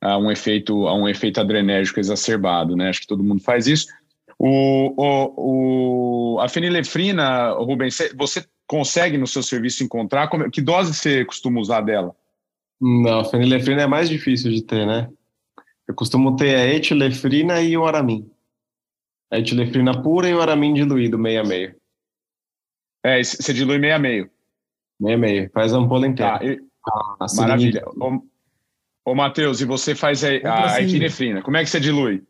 [0.00, 2.88] a um efeito a um efeito adrenérgico exacerbado, né?
[2.88, 3.86] Acho que todo mundo faz isso.
[4.38, 10.28] O, o, o a fenilefrina, Rubens, você consegue no seu serviço encontrar?
[10.28, 12.14] Como, que dose você costuma usar dela?
[12.80, 15.08] Não, a fenilefrina é mais difícil de ter, né?
[15.90, 18.30] Eu costumo ter a etilefrina e o aramin.
[19.28, 21.74] A etilefrina pura e o aramin diluído, meio a meio.
[23.04, 24.30] É, você dilui meio a meio.
[25.00, 26.38] Meio a meio, faz a ampola inteira.
[26.38, 26.60] Tá, e...
[26.86, 27.82] ah, Maravilha.
[27.88, 28.22] Ô,
[29.04, 32.22] ô Matheus, e você faz a, a, a etilefrina, como é que você dilui?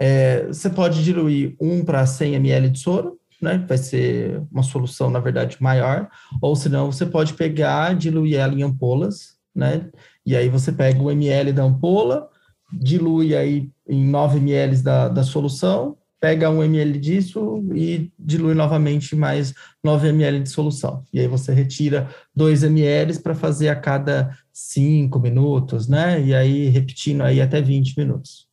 [0.00, 3.64] É, você pode diluir 1 para 100 ml de soro, né?
[3.68, 6.10] Vai ser uma solução, na verdade, maior.
[6.42, 9.88] Ou senão você pode pegar, diluir ela em ampolas, né?
[10.26, 12.28] E aí você pega o ml da ampola,
[12.72, 19.14] dilui aí em 9 ml da, da solução, pega 1 ml disso e dilui novamente
[19.14, 21.04] mais 9 ml de solução.
[21.12, 26.20] E aí você retira 2 ml para fazer a cada 5 minutos, né?
[26.20, 28.48] E aí repetindo aí até 20 minutos.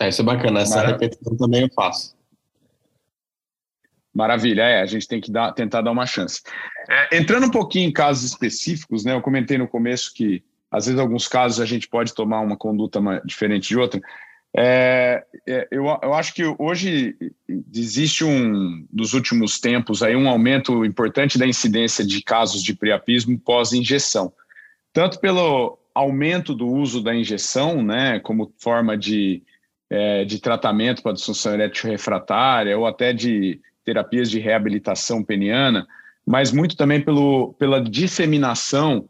[0.00, 0.98] É, isso é bacana, essa Maravilha.
[1.00, 2.14] repetição também eu faço.
[4.14, 6.42] Maravilha, é, a gente tem que dar, tentar dar uma chance.
[6.88, 9.14] É, entrando um pouquinho em casos específicos, né?
[9.14, 12.98] Eu comentei no começo que às vezes, alguns casos, a gente pode tomar uma conduta
[13.26, 14.00] diferente de outra.
[14.56, 17.14] É, é, eu, eu acho que hoje
[17.74, 23.38] existe um, nos últimos tempos, aí um aumento importante da incidência de casos de priapismo
[23.38, 24.32] pós-injeção.
[24.94, 29.42] Tanto pelo aumento do uso da injeção, né, como forma de,
[29.90, 35.86] é, de tratamento para disfunção erétil refratária ou até de terapias de reabilitação peniana,
[36.26, 39.08] mas muito também pelo, pela disseminação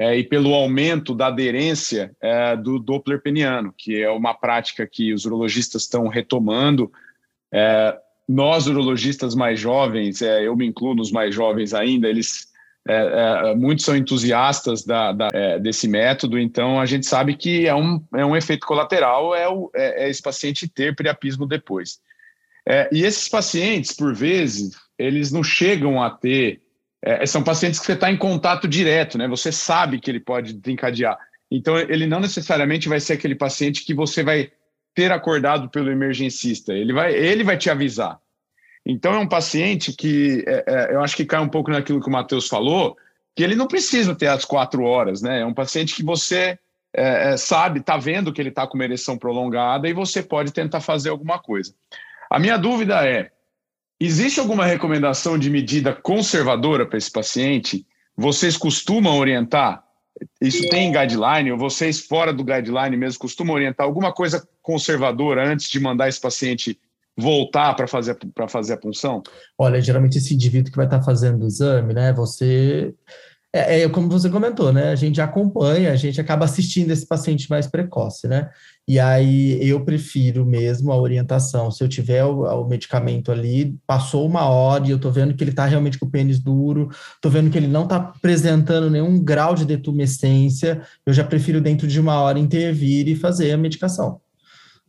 [0.00, 5.12] é, e pelo aumento da aderência é, do Doppler peniano, que é uma prática que
[5.12, 6.90] os urologistas estão retomando.
[7.52, 7.94] É,
[8.26, 12.48] nós, urologistas mais jovens, é, eu me incluo nos mais jovens ainda, eles
[12.88, 17.74] é, é, muitos são entusiastas da, da, desse método, então a gente sabe que é
[17.74, 22.00] um, é um efeito colateral é, o, é, esse paciente ter priapismo depois.
[22.90, 26.62] e esses pacientes, por vezes, eles não chegam a ter
[27.02, 29.26] é, são pacientes que você está em contato direto, né?
[29.28, 31.18] Você sabe que ele pode desencadear.
[31.50, 34.52] Então, ele não necessariamente vai ser aquele paciente que você vai
[34.94, 36.72] ter acordado pelo emergencista.
[36.72, 38.18] Ele vai, ele vai te avisar.
[38.84, 42.08] Então, é um paciente que é, é, eu acho que cai um pouco naquilo que
[42.08, 42.96] o Matheus falou,
[43.34, 45.40] que ele não precisa ter as quatro horas, né?
[45.40, 46.58] É um paciente que você
[46.94, 50.52] é, é sabe, está vendo que ele está com uma ereção prolongada e você pode
[50.52, 51.74] tentar fazer alguma coisa.
[52.28, 53.30] A minha dúvida é:
[54.00, 57.86] Existe alguma recomendação de medida conservadora para esse paciente?
[58.16, 59.84] Vocês costumam orientar?
[60.40, 61.52] Isso tem em guideline?
[61.52, 66.20] Ou vocês, fora do guideline mesmo, costumam orientar alguma coisa conservadora antes de mandar esse
[66.20, 66.78] paciente
[67.14, 68.16] voltar para fazer,
[68.48, 69.22] fazer a punção?
[69.58, 72.12] Olha, geralmente esse indivíduo que vai estar fazendo o exame, né?
[72.14, 72.94] Você
[73.52, 74.90] é, é, como você comentou, né?
[74.90, 78.48] A gente acompanha, a gente acaba assistindo esse paciente mais precoce, né?
[78.86, 81.70] E aí eu prefiro mesmo a orientação.
[81.70, 85.42] Se eu tiver o, o medicamento ali, passou uma hora e eu tô vendo que
[85.42, 89.22] ele tá realmente com o pênis duro, tô vendo que ele não tá apresentando nenhum
[89.22, 94.20] grau de detumescência, eu já prefiro dentro de uma hora intervir e fazer a medicação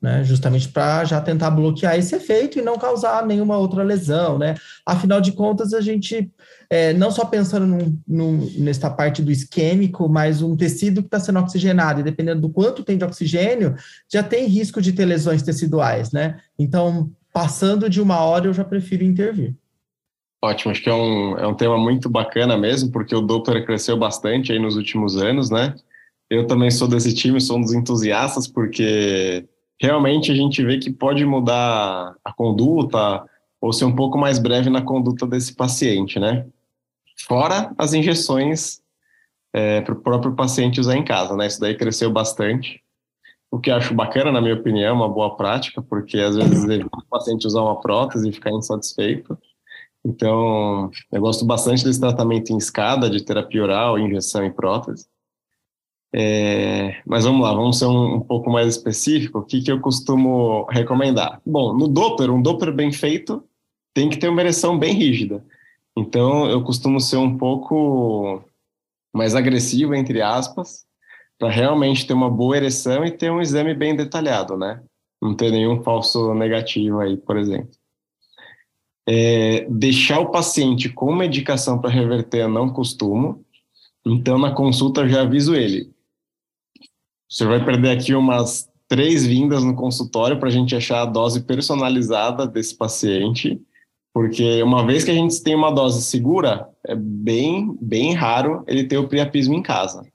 [0.02, 0.24] né?
[0.24, 4.56] Justamente para já tentar bloquear esse efeito e não causar nenhuma outra lesão, né?
[4.86, 6.32] Afinal de contas, a gente
[6.70, 11.20] é, não só pensando num, num, nessa parte do isquêmico, mas um tecido que está
[11.20, 13.76] sendo oxigenado, e dependendo do quanto tem de oxigênio,
[14.12, 16.40] já tem risco de ter lesões teciduais, né?
[16.58, 19.54] Então, passando de uma hora, eu já prefiro intervir.
[20.44, 23.96] Ótimo, acho que é um, é um tema muito bacana mesmo, porque o Doppler cresceu
[23.96, 25.76] bastante aí nos últimos anos, né?
[26.28, 29.46] Eu também sou desse time, sou um dos entusiastas, porque
[29.82, 33.26] realmente a gente vê que pode mudar a conduta
[33.60, 36.46] ou ser um pouco mais breve na conduta desse paciente, né?
[37.28, 38.80] Fora as injeções
[39.52, 41.48] é, para o próprio paciente usar em casa, né?
[41.48, 42.80] Isso daí cresceu bastante.
[43.50, 47.48] O que acho bacana, na minha opinião, uma boa prática, porque às vezes o paciente
[47.48, 49.38] usar uma prótese e ficar insatisfeito.
[50.06, 55.06] Então, eu gosto bastante desse tratamento em escada, de terapia oral, injeção e prótese.
[56.14, 59.40] É, mas vamos lá, vamos ser um, um, pouco mais específico.
[59.40, 61.42] O que, que eu costumo recomendar?
[61.46, 63.44] Bom, no Doppler, um Doppler bem feito
[63.94, 65.44] tem que ter uma ereção bem rígida.
[65.98, 68.44] Então, eu costumo ser um pouco
[69.14, 70.86] mais agressivo, entre aspas,
[71.38, 74.82] para realmente ter uma boa ereção e ter um exame bem detalhado, né?
[75.22, 77.72] Não ter nenhum falso negativo aí, por exemplo.
[79.08, 83.44] É, deixar o paciente com medicação para reverter eu não costumo.
[84.06, 85.92] Então, na consulta, eu já aviso ele
[87.32, 91.44] você vai perder aqui umas três vindas no consultório para a gente achar a dose
[91.44, 93.58] personalizada desse paciente,
[94.14, 98.84] porque uma vez que a gente tem uma dose segura, é bem, bem raro ele
[98.84, 100.06] ter o priapismo em casa.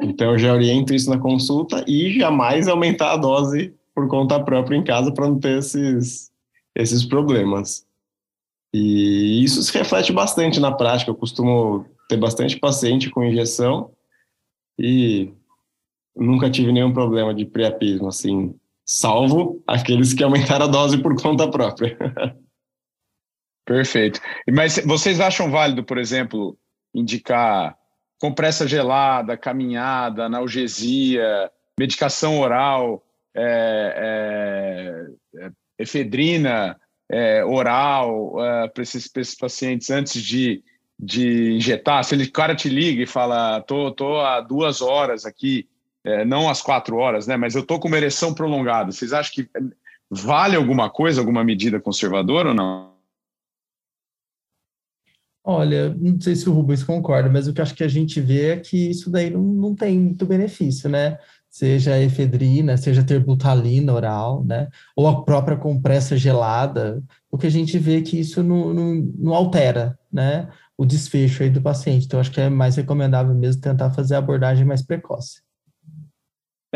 [0.00, 4.76] Então, eu já oriento isso na consulta e jamais aumentar a dose por conta própria
[4.76, 6.30] em casa para não ter esses,
[6.74, 7.84] esses problemas.
[8.72, 11.10] E isso se reflete bastante na prática.
[11.10, 13.90] Eu costumo ter bastante paciente com injeção
[14.78, 15.32] e
[16.16, 21.50] nunca tive nenhum problema de priapismo, assim, salvo aqueles que aumentaram a dose por conta
[21.50, 21.96] própria.
[23.66, 24.20] Perfeito.
[24.50, 26.56] Mas vocês acham válido, por exemplo,
[26.94, 27.76] indicar
[28.18, 39.10] compressa gelada, caminhada, analgesia, medicação oral, é, é, é efedrina é, oral é, para esses,
[39.14, 40.62] esses, pacientes antes de,
[40.98, 42.02] de injetar?
[42.04, 45.68] Se ele, o cara te liga e fala, tô, tô há duas horas aqui
[46.06, 47.36] é, não às quatro horas, né?
[47.36, 48.92] Mas eu tô com uma ereção prolongada.
[48.92, 49.50] Vocês acham que
[50.08, 52.94] vale alguma coisa, alguma medida conservadora ou não?
[55.42, 58.52] Olha, não sei se o Rubens concorda, mas o que acho que a gente vê
[58.52, 61.18] é que isso daí não, não tem muito benefício, né?
[61.48, 64.68] Seja efedrina, seja terbutalina oral, né?
[64.96, 68.94] Ou a própria compressa gelada, o que a gente vê é que isso não, não,
[69.18, 70.48] não altera, né?
[70.76, 72.06] O desfecho aí do paciente.
[72.06, 75.45] Então, acho que é mais recomendável mesmo tentar fazer a abordagem mais precoce.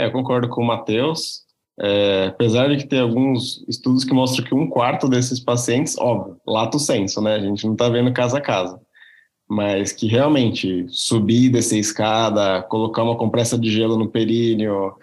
[0.00, 1.42] É, eu concordo com o Matheus.
[1.78, 6.38] É, apesar de que tem alguns estudos que mostram que um quarto desses pacientes, óbvio,
[6.46, 7.34] lato senso, né?
[7.34, 8.80] A gente não está vendo casa a casa.
[9.48, 14.94] Mas que realmente subir, descer escada, colocar uma compressa de gelo no períneo,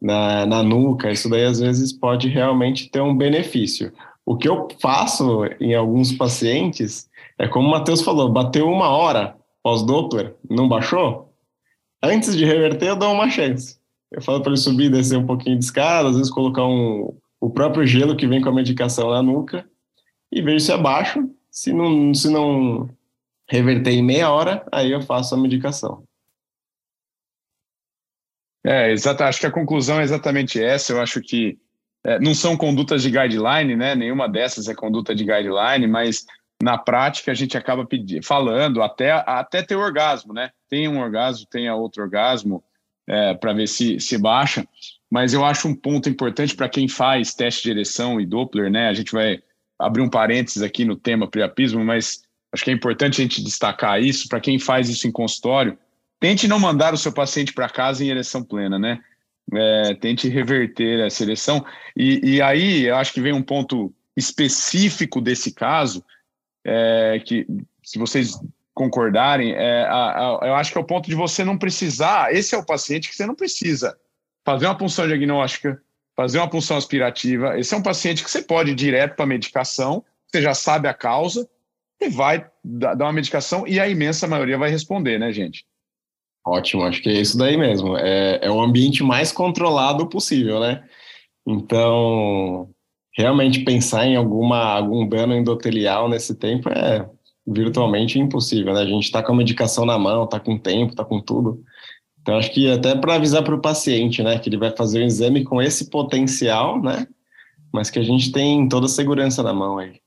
[0.00, 3.92] na, na nuca, isso daí às vezes pode realmente ter um benefício.
[4.24, 7.08] O que eu faço em alguns pacientes
[7.38, 11.34] é como o Matheus falou, bateu uma hora pós-Doppler, não baixou?
[12.02, 13.78] Antes de reverter, eu dou uma chance
[14.10, 17.14] eu falo para ele subir e descer um pouquinho de escada, às vezes colocar um,
[17.40, 19.68] o próprio gelo que vem com a medicação na nuca
[20.32, 21.28] e vejo se abaixo.
[21.50, 22.88] Se não, se não
[23.48, 26.04] reverter em meia hora, aí eu faço a medicação.
[28.64, 29.22] É, exato.
[29.22, 30.92] Acho que a conclusão é exatamente essa.
[30.92, 31.58] Eu acho que
[32.04, 33.94] é, não são condutas de guideline, né?
[33.94, 36.26] Nenhuma dessas é conduta de guideline, mas
[36.62, 40.50] na prática a gente acaba pedindo, falando até, até ter orgasmo, né?
[40.68, 42.62] Tem um orgasmo, tem outro orgasmo,
[43.08, 44.66] é, para ver se, se baixa.
[45.10, 48.88] Mas eu acho um ponto importante para quem faz teste de ereção e Doppler, né?
[48.88, 49.42] A gente vai
[49.78, 54.02] abrir um parênteses aqui no tema priapismo, mas acho que é importante a gente destacar
[54.02, 54.28] isso.
[54.28, 55.78] Para quem faz isso em consultório,
[56.20, 59.00] tente não mandar o seu paciente para casa em ereção plena, né?
[59.50, 61.64] É, tente reverter essa ereção.
[61.96, 66.04] E, e, aí eu acho que vem um ponto específico desse caso,
[66.66, 67.46] é, que
[67.82, 68.38] se vocês
[68.78, 72.32] concordarem, é, a, a, eu acho que é o ponto de você não precisar.
[72.32, 73.98] Esse é o paciente que você não precisa
[74.44, 75.82] fazer uma punção diagnóstica,
[76.16, 77.58] fazer uma punção aspirativa.
[77.58, 80.86] Esse é um paciente que você pode ir direto para a medicação, você já sabe
[80.86, 81.48] a causa,
[82.00, 85.66] e vai dar uma medicação e a imensa maioria vai responder, né, gente?
[86.46, 87.96] Ótimo, acho que é isso daí mesmo.
[87.96, 90.84] É, é o ambiente mais controlado possível, né?
[91.44, 92.70] Então,
[93.16, 97.04] realmente pensar em alguma, algum dano endotelial nesse tempo é
[97.50, 98.82] virtualmente impossível, né?
[98.82, 101.62] A gente está com a medicação na mão, está com tempo, está com tudo.
[102.20, 105.06] Então, acho que até para avisar para o paciente, né, que ele vai fazer o
[105.06, 107.06] exame com esse potencial, né,
[107.72, 109.98] mas que a gente tem toda a segurança na mão aí.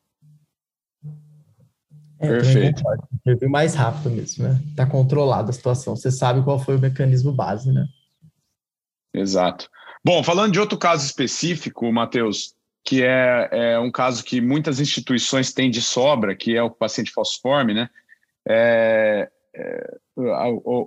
[2.19, 2.83] É, Perfeito.
[3.23, 4.61] Teve mais rápido mesmo, né?
[4.69, 5.95] Está controlada a situação.
[5.95, 7.87] Você sabe qual foi o mecanismo base, né?
[9.11, 9.67] Exato.
[10.05, 15.53] Bom, falando de outro caso específico, Matheus, que é, é, um caso que muitas instituições
[15.53, 17.89] têm de sobra, que é o paciente falciforme, né?
[18.47, 19.99] É, é,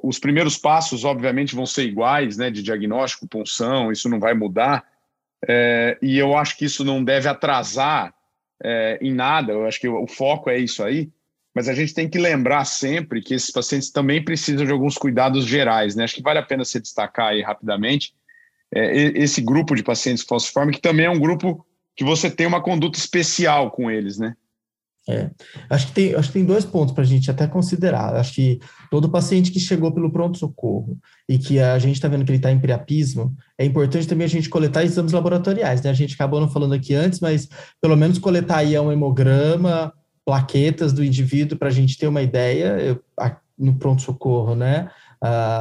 [0.02, 2.50] os primeiros passos, obviamente, vão ser iguais, né?
[2.50, 4.84] De diagnóstico, punção, isso não vai mudar.
[5.46, 8.12] É, e eu acho que isso não deve atrasar
[8.62, 11.10] é, em nada, eu acho que o, foco é isso aí.
[11.54, 15.44] Mas a gente tem que lembrar sempre que esses pacientes também precisam de alguns cuidados
[15.44, 16.02] gerais, né?
[16.02, 18.12] Acho que vale a pena se destacar aí rapidamente
[18.76, 21.64] esse grupo de pacientes falciforme, que também é um grupo
[21.96, 24.34] que você tem uma conduta especial com eles, né?
[25.06, 25.30] É,
[25.68, 28.16] acho que tem, acho que tem dois pontos para a gente até considerar.
[28.16, 28.58] Acho que
[28.90, 30.96] todo paciente que chegou pelo pronto-socorro
[31.28, 34.30] e que a gente está vendo que ele está em priapismo, é importante também a
[34.30, 35.90] gente coletar exames laboratoriais, né?
[35.90, 37.48] A gente acabou não falando aqui antes, mas
[37.82, 39.92] pelo menos coletar aí um hemograma,
[40.24, 43.04] plaquetas do indivíduo para a gente ter uma ideia eu,
[43.58, 44.88] no pronto-socorro, né?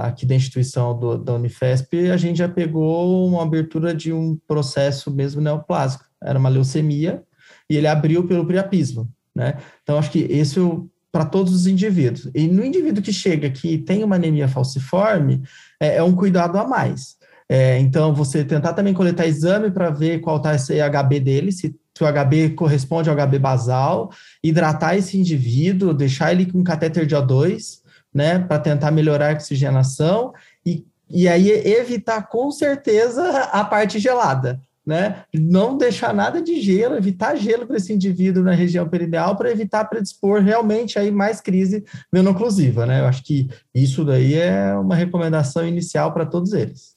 [0.02, 5.10] aqui da instituição do, da Unifesp, a gente já pegou uma abertura de um processo
[5.10, 7.24] mesmo neoplásico era uma leucemia,
[7.70, 9.56] e ele abriu pelo priapismo, né?
[9.82, 10.64] Então, acho que esse é
[11.12, 12.30] para todos os indivíduos.
[12.34, 15.44] E no indivíduo que chega que tem uma anemia falciforme,
[15.80, 17.18] é, é um cuidado a mais.
[17.48, 21.76] É, então, você tentar também coletar exame para ver qual está esse HB dele, se
[22.02, 24.10] o HB corresponde ao HB basal,
[24.44, 30.34] hidratar esse indivíduo, deixar ele com catéter de O2, né, para tentar melhorar a oxigenação
[30.66, 35.24] e, e aí evitar com certeza a parte gelada né?
[35.34, 39.86] Não deixar nada de gelo, evitar gelo para esse indivíduo na região perineal para evitar
[39.86, 43.00] predispor realmente aí mais crise venoclusiva, né?
[43.00, 46.96] Eu acho que isso daí é uma recomendação inicial para todos eles.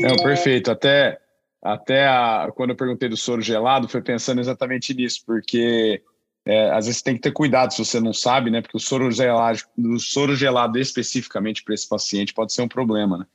[0.00, 0.70] É, perfeito.
[0.70, 1.18] Até,
[1.62, 6.02] até a, quando eu perguntei do soro gelado, foi pensando exatamente nisso, porque
[6.46, 8.62] é, às vezes tem que ter cuidado se você não sabe, né?
[8.62, 13.18] Porque o soro gelado, o soro gelado especificamente para esse paciente pode ser um problema,
[13.18, 13.26] né?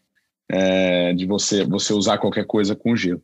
[0.50, 3.22] É, de você, você usar qualquer coisa com gelo.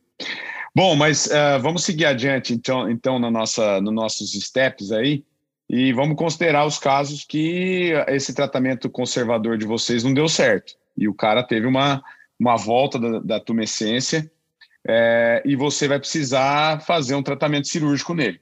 [0.74, 5.24] Bom, mas uh, vamos seguir adiante, então, então na nossa, nos nossos steps aí,
[5.68, 10.74] e vamos considerar os casos que esse tratamento conservador de vocês não deu certo.
[10.96, 12.02] E o cara teve uma,
[12.38, 14.30] uma volta da, da tumescência.
[14.86, 18.40] é, e você vai precisar fazer um tratamento cirúrgico nele.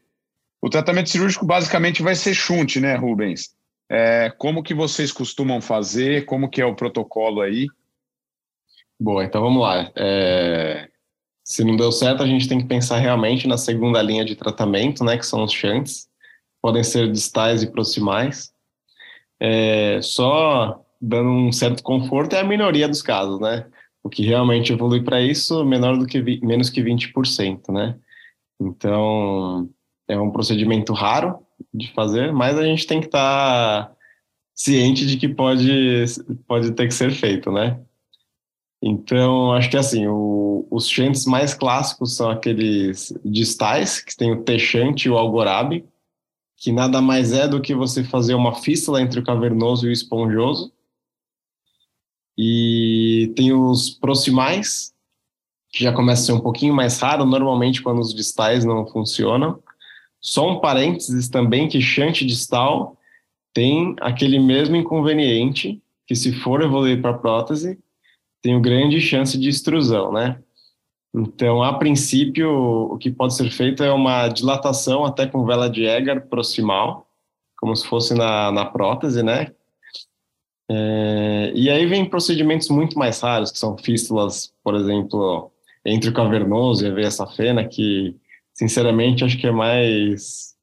[0.61, 3.51] O tratamento cirúrgico basicamente vai ser shunt, né, Rubens?
[3.91, 6.25] É, como que vocês costumam fazer?
[6.25, 7.67] Como que é o protocolo aí?
[9.01, 9.91] Boa, então vamos lá.
[9.97, 10.89] É,
[11.45, 15.05] se não deu certo, a gente tem que pensar realmente na segunda linha de tratamento,
[15.05, 16.09] né, que são os shunts.
[16.61, 18.53] Podem ser distais e proximais.
[19.41, 23.67] É, só dando um certo conforto é a minoria dos casos, né?
[24.03, 27.97] O que realmente evolui para isso, menor do que menos que 20%, né?
[28.61, 29.71] Então,
[30.09, 31.39] é um procedimento raro
[31.73, 33.97] de fazer, mas a gente tem que estar tá
[34.55, 36.05] ciente de que pode,
[36.47, 37.81] pode ter que ser feito, né?
[38.83, 44.45] Então, acho que assim, o, os chantes mais clássicos são aqueles distais, que tem o
[44.45, 45.85] techante e o algorabe,
[46.57, 49.93] que nada mais é do que você fazer uma fístula entre o cavernoso e o
[49.93, 50.73] esponjoso.
[52.37, 54.93] E tem os proximais,
[55.71, 59.61] que já começa a ser um pouquinho mais raro, normalmente quando os distais não funcionam.
[60.21, 62.97] Só um parênteses também que chante distal
[63.53, 67.79] tem aquele mesmo inconveniente que se for evoluir para prótese,
[68.43, 70.41] tem grande chance de extrusão, né?
[71.15, 75.85] Então, a princípio, o que pode ser feito é uma dilatação até com vela de
[75.85, 77.09] Egar proximal,
[77.57, 79.53] como se fosse na, na prótese, né?
[80.71, 85.51] É, e aí vem procedimentos muito mais raros, que são fístulas, por exemplo,
[85.85, 88.15] entre o cavernoso e a veia safena, que
[88.53, 90.55] sinceramente, acho que é mais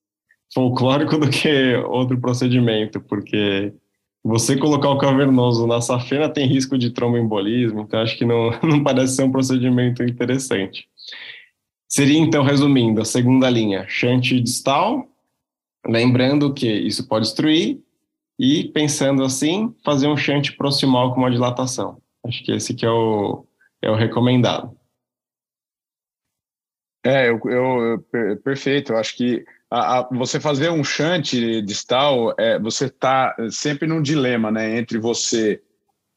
[0.53, 3.73] folclórico do que outro procedimento, porque
[4.27, 8.83] você colocar o cavernoso na safena tem risco de tromboembolismo, então acho que não, não
[8.83, 10.89] parece ser um procedimento interessante.
[11.87, 15.07] Seria, então, resumindo, a segunda linha, shunt distal,
[15.85, 17.79] lembrando que isso pode destruir,
[18.39, 22.01] e pensando assim, fazer um shunt proximal com uma dilatação.
[22.25, 23.45] Acho que esse que é o,
[23.79, 24.75] é o recomendado.
[27.05, 28.91] É, eu, eu, eu perfeito.
[28.91, 34.01] Eu acho que a, a, você fazer um shunt distal, é, você está sempre num
[34.01, 34.77] dilema, né?
[34.77, 35.61] Entre você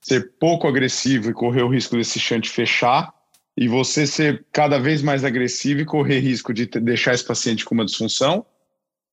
[0.01, 3.13] ser pouco agressivo e correr o risco desse shunt fechar,
[3.57, 7.75] e você ser cada vez mais agressivo e correr risco de deixar esse paciente com
[7.75, 8.47] uma disfunção,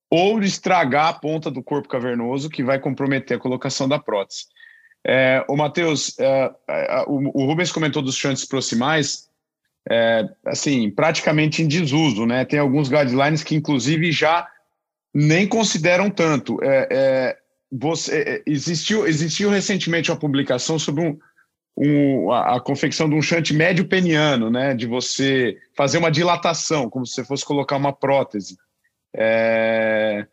[0.08, 4.44] ou de estragar a ponta do corpo cavernoso, que vai comprometer a colocação da prótese.
[5.04, 9.28] É, o Matheus, é, é, o, o Rubens comentou dos shunts proximais,
[9.90, 12.44] é, assim, praticamente em desuso, né?
[12.44, 14.48] Tem alguns guidelines que, inclusive, já
[15.14, 16.58] nem consideram tanto.
[16.62, 17.36] É, é,
[17.70, 21.18] você, é, existiu, existiu recentemente uma publicação sobre um,
[21.76, 24.74] um, a, a, confecção de um chante médio peniano, né?
[24.74, 28.56] De você fazer uma dilatação, como se você fosse colocar uma prótese.
[29.14, 30.26] É,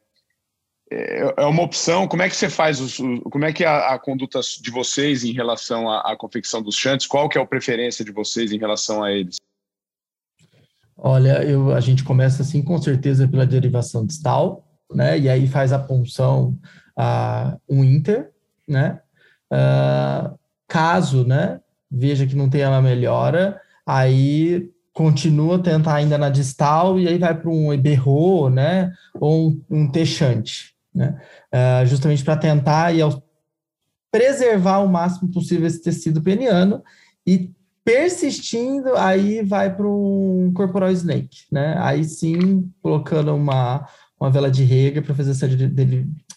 [0.93, 2.07] é, é uma opção.
[2.07, 5.23] Como é que você faz os, como é que é a, a conduta de vocês
[5.23, 7.07] em relação à, à confecção dos chantes?
[7.07, 9.37] Qual que é a preferência de vocês em relação a eles?
[10.97, 15.19] Olha, eu, a gente começa assim com certeza pela derivação distal, né?
[15.19, 16.57] E aí faz a punção
[16.95, 18.31] a um inter,
[18.67, 19.01] né?
[19.51, 20.37] Uh,
[20.67, 21.59] caso, né?
[21.91, 27.35] Veja que não tem uma melhora, aí continua tentar ainda na distal e aí vai
[27.35, 28.93] para um eberro, né?
[29.19, 31.19] Ou um, um texante, né?
[31.53, 32.99] Uh, justamente para tentar e
[34.11, 36.83] preservar o máximo possível esse tecido peniano
[37.25, 37.51] e
[37.83, 41.75] persistindo, aí vai para um corporal snake, né?
[41.79, 43.87] Aí sim, colocando uma,
[44.19, 45.47] uma vela de rega para fazer essa,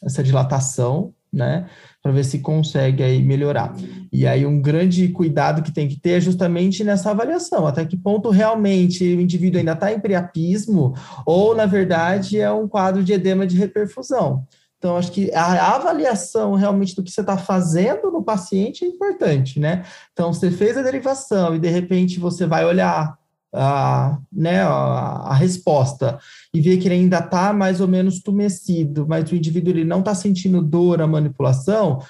[0.03, 1.67] essa dilatação, né?
[2.03, 3.77] Para ver se consegue aí melhorar.
[4.11, 7.97] E aí um grande cuidado que tem que ter é justamente nessa avaliação, até que
[7.97, 10.95] ponto realmente o indivíduo ainda está em priapismo
[11.27, 14.45] ou, na verdade, é um quadro de edema de reperfusão.
[14.79, 19.59] Então, acho que a avaliação realmente do que você está fazendo no paciente é importante,
[19.59, 19.83] né?
[20.13, 23.17] Então, você fez a derivação e de repente você vai olhar
[23.57, 26.19] a, né, a, a resposta
[26.53, 30.01] e ver que ele ainda está mais ou menos tumecido, mas o indivíduo ele não
[30.01, 32.01] está sentindo dor à manipulação,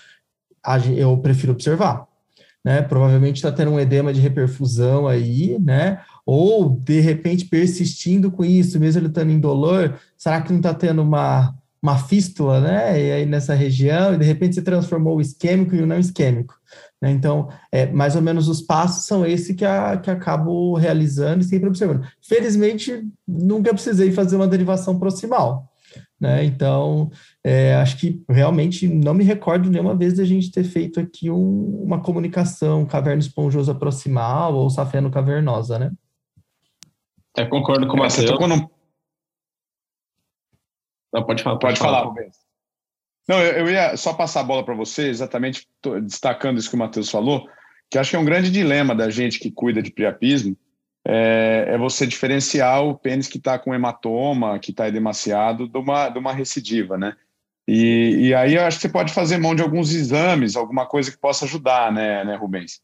[0.96, 2.06] eu prefiro observar.
[2.64, 6.00] Né, provavelmente está tendo um edema de reperfusão aí, né?
[6.26, 11.00] Ou de repente persistindo com isso, mesmo ele estando indolor, será que não está tendo
[11.00, 13.00] uma uma fístula, né?
[13.00, 16.54] E aí nessa região, e de repente se transformou o isquêmico e o não isquêmico.
[17.00, 17.10] Né?
[17.10, 21.44] Então, é, mais ou menos os passos são esses que, a, que acabo realizando e
[21.44, 22.06] sempre observando.
[22.20, 25.70] Felizmente, nunca precisei fazer uma derivação proximal.
[26.18, 26.44] Né?
[26.44, 27.10] Então,
[27.44, 31.30] é, acho que realmente não me recordo nenhuma vez de a gente ter feito aqui
[31.30, 35.92] um, uma comunicação caverna esponjosa proximal ou safeno cavernosa, né?
[37.50, 38.30] Concordo com o Matheus.
[41.12, 41.58] Não, pode falar.
[41.58, 42.45] Pode, pode falar, falar.
[43.28, 45.66] Não, eu, ia só passar a bola para você, exatamente
[46.02, 47.48] destacando isso que o Matheus falou,
[47.90, 50.56] que acho que é um grande dilema da gente que cuida de priapismo,
[51.04, 56.08] é, é você diferenciar o pênis que está com hematoma, que está edemaciado, de uma,
[56.08, 57.14] de uma recidiva, né?
[57.68, 61.10] E, e aí eu acho que você pode fazer mão de alguns exames, alguma coisa
[61.10, 62.80] que possa ajudar, né, né Rubens?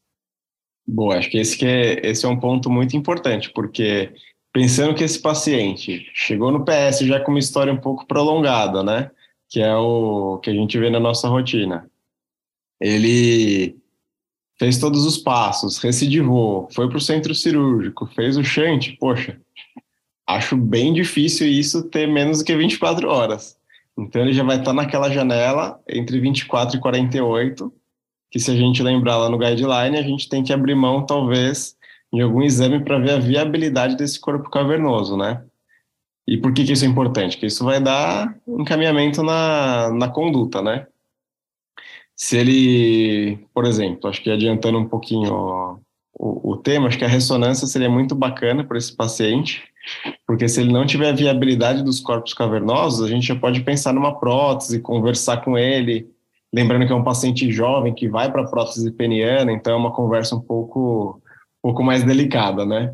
[0.85, 4.13] Boa, acho que esse, que é, esse é um ponto muito importante, porque
[4.51, 9.09] pensando que esse paciente chegou no PS já com uma história um pouco prolongada, né?
[9.53, 11.87] Que é o que a gente vê na nossa rotina.
[12.81, 13.77] Ele
[14.57, 19.39] fez todos os passos, recidivou, foi para o centro cirúrgico, fez o shunt, poxa,
[20.25, 23.55] acho bem difícil isso ter menos do que 24 horas.
[23.95, 27.71] Então ele já vai estar naquela janela entre 24 e 48,
[28.31, 31.77] que se a gente lembrar lá no guideline, a gente tem que abrir mão talvez
[32.11, 35.45] de algum exame para ver a viabilidade desse corpo cavernoso, né?
[36.27, 37.35] E por que, que isso é importante?
[37.35, 40.87] Porque isso vai dar encaminhamento na, na conduta, né?
[42.15, 45.81] Se ele, por exemplo, acho que adiantando um pouquinho
[46.17, 49.63] o, o, tema, acho que a ressonância seria muito bacana para esse paciente,
[50.25, 53.93] porque se ele não tiver a viabilidade dos corpos cavernosos, a gente já pode pensar
[53.93, 56.07] numa prótese, conversar com ele,
[56.53, 60.35] lembrando que é um paciente jovem que vai para prótese peniana, então é uma conversa
[60.35, 61.21] um pouco,
[61.63, 62.93] um pouco mais delicada, né?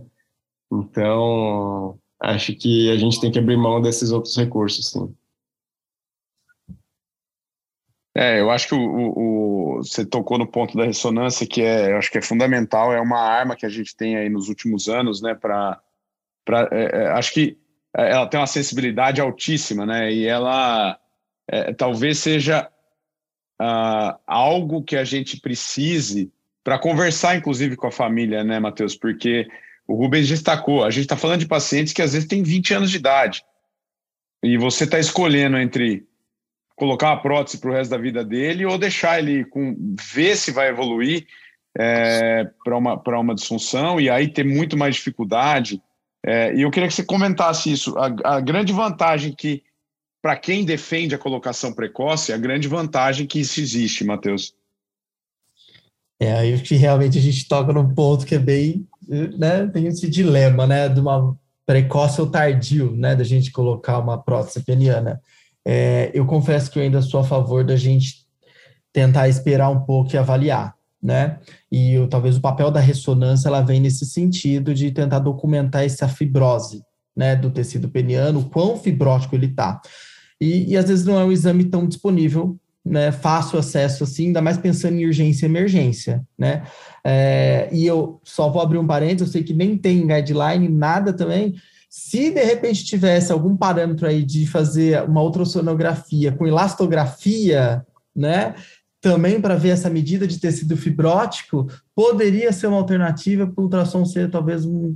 [0.72, 5.15] Então, acho que a gente tem que abrir mão desses outros recursos, sim.
[8.15, 11.91] É, eu acho que o, o, o, você tocou no ponto da ressonância, que é,
[11.91, 14.89] eu acho que é fundamental, é uma arma que a gente tem aí nos últimos
[14.89, 15.82] anos, né, para
[16.72, 17.57] é, é, acho que
[17.93, 20.11] ela tem uma sensibilidade altíssima, né?
[20.11, 20.99] E ela
[21.47, 22.70] é, talvez seja
[23.61, 26.32] uh, algo que a gente precise
[26.63, 28.95] para conversar, inclusive, com a família, né, Matheus?
[28.95, 29.47] Porque
[29.90, 32.92] o Rubens destacou, a gente está falando de pacientes que às vezes têm 20 anos
[32.92, 33.44] de idade.
[34.44, 36.08] E você está escolhendo entre
[36.76, 40.52] colocar uma prótese para o resto da vida dele ou deixar ele com ver se
[40.52, 41.26] vai evoluir
[41.78, 45.82] é, para uma, uma disfunção e aí ter muito mais dificuldade
[46.26, 47.98] é, e eu queria que você comentasse isso.
[47.98, 49.64] A, a grande vantagem que,
[50.22, 54.54] para quem defende a colocação precoce, a grande vantagem que isso existe, Matheus.
[56.20, 60.68] É, aí realmente a gente toca num ponto que é bem, né, tem esse dilema,
[60.68, 61.36] né, de uma
[61.66, 65.22] precoce ou tardio, né, da gente colocar uma prótese peniana.
[65.66, 68.26] É, eu confesso que eu ainda sou a favor da gente
[68.93, 71.39] tentar esperar um pouco e avaliar né?
[71.72, 76.07] E o, talvez o papel da ressonância ela vem nesse sentido de tentar documentar essa
[76.07, 76.84] fibrose,
[77.16, 79.82] né, do tecido peniano, quão fibrótico ele está.
[80.39, 84.42] E, e, às vezes não é um exame tão disponível, né, fácil acesso assim, ainda
[84.42, 86.64] mais pensando em urgência e emergência, né?
[87.04, 91.14] É, e eu só vou abrir um parênteses, eu sei que nem tem guideline, nada
[91.14, 91.56] também.
[91.90, 98.56] Se de repente tivesse algum parâmetro aí de fazer uma ultrassonografia com elastografia, né?
[99.02, 104.04] Também para ver essa medida de tecido fibrótico, poderia ser uma alternativa para o ultrassom
[104.04, 104.95] ser talvez um,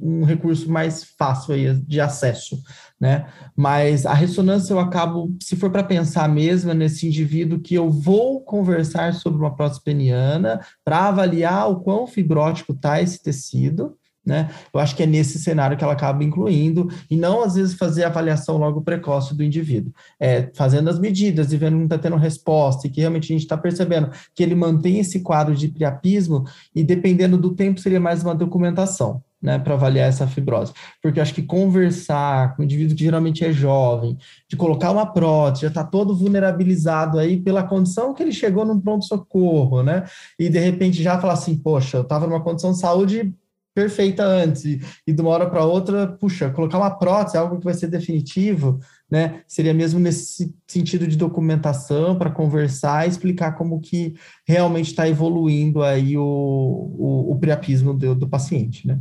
[0.00, 2.62] um, recurso mais fácil aí de acesso,
[2.98, 3.26] né?
[3.54, 7.90] Mas a ressonância eu acabo, se for para pensar mesmo é nesse indivíduo que eu
[7.90, 14.50] vou conversar sobre uma prótese peniana para avaliar o quão fibrótico está esse tecido, né?
[14.72, 18.04] Eu acho que é nesse cenário que ela acaba incluindo, e não às vezes fazer
[18.04, 19.92] a avaliação logo precoce do indivíduo.
[20.18, 23.34] É, fazendo as medidas e vendo que não está tendo resposta, e que realmente a
[23.34, 26.44] gente está percebendo que ele mantém esse quadro de priapismo,
[26.74, 29.22] e dependendo do tempo, seria mais uma documentação.
[29.42, 30.72] Né, para avaliar essa fibrose.
[31.02, 34.16] Porque acho que conversar com um indivíduo que geralmente é jovem,
[34.48, 38.78] de colocar uma prótese, já está todo vulnerabilizado aí pela condição que ele chegou num
[38.78, 40.04] pronto-socorro, né?
[40.38, 43.34] E de repente já falar assim, poxa, eu estava numa condição de saúde
[43.74, 47.74] perfeita antes e, de uma hora para outra, puxa, colocar uma prótese, algo que vai
[47.74, 48.78] ser definitivo,
[49.10, 49.42] né?
[49.46, 54.14] Seria mesmo nesse sentido de documentação para conversar e explicar como que
[54.46, 59.00] realmente está evoluindo aí o, o, o priapismo do, do paciente, né?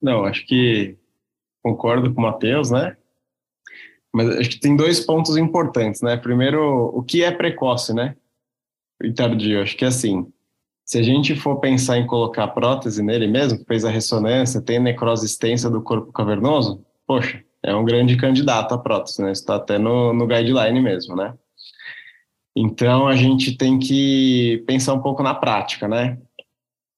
[0.00, 0.96] Não, acho que
[1.62, 2.96] concordo com o Matheus, né?
[4.14, 6.16] Mas acho que tem dois pontos importantes, né?
[6.16, 8.16] Primeiro, o que é precoce, né?
[9.02, 9.62] E tardio.
[9.62, 10.32] Acho que é assim,
[10.88, 15.26] se a gente for pensar em colocar prótese nele mesmo, fez a ressonância, tem necrose
[15.26, 19.30] extensa do corpo cavernoso, poxa, é um grande candidato a prótese, né?
[19.30, 21.34] Está até no, no guideline mesmo, né?
[22.56, 26.16] Então a gente tem que pensar um pouco na prática, né?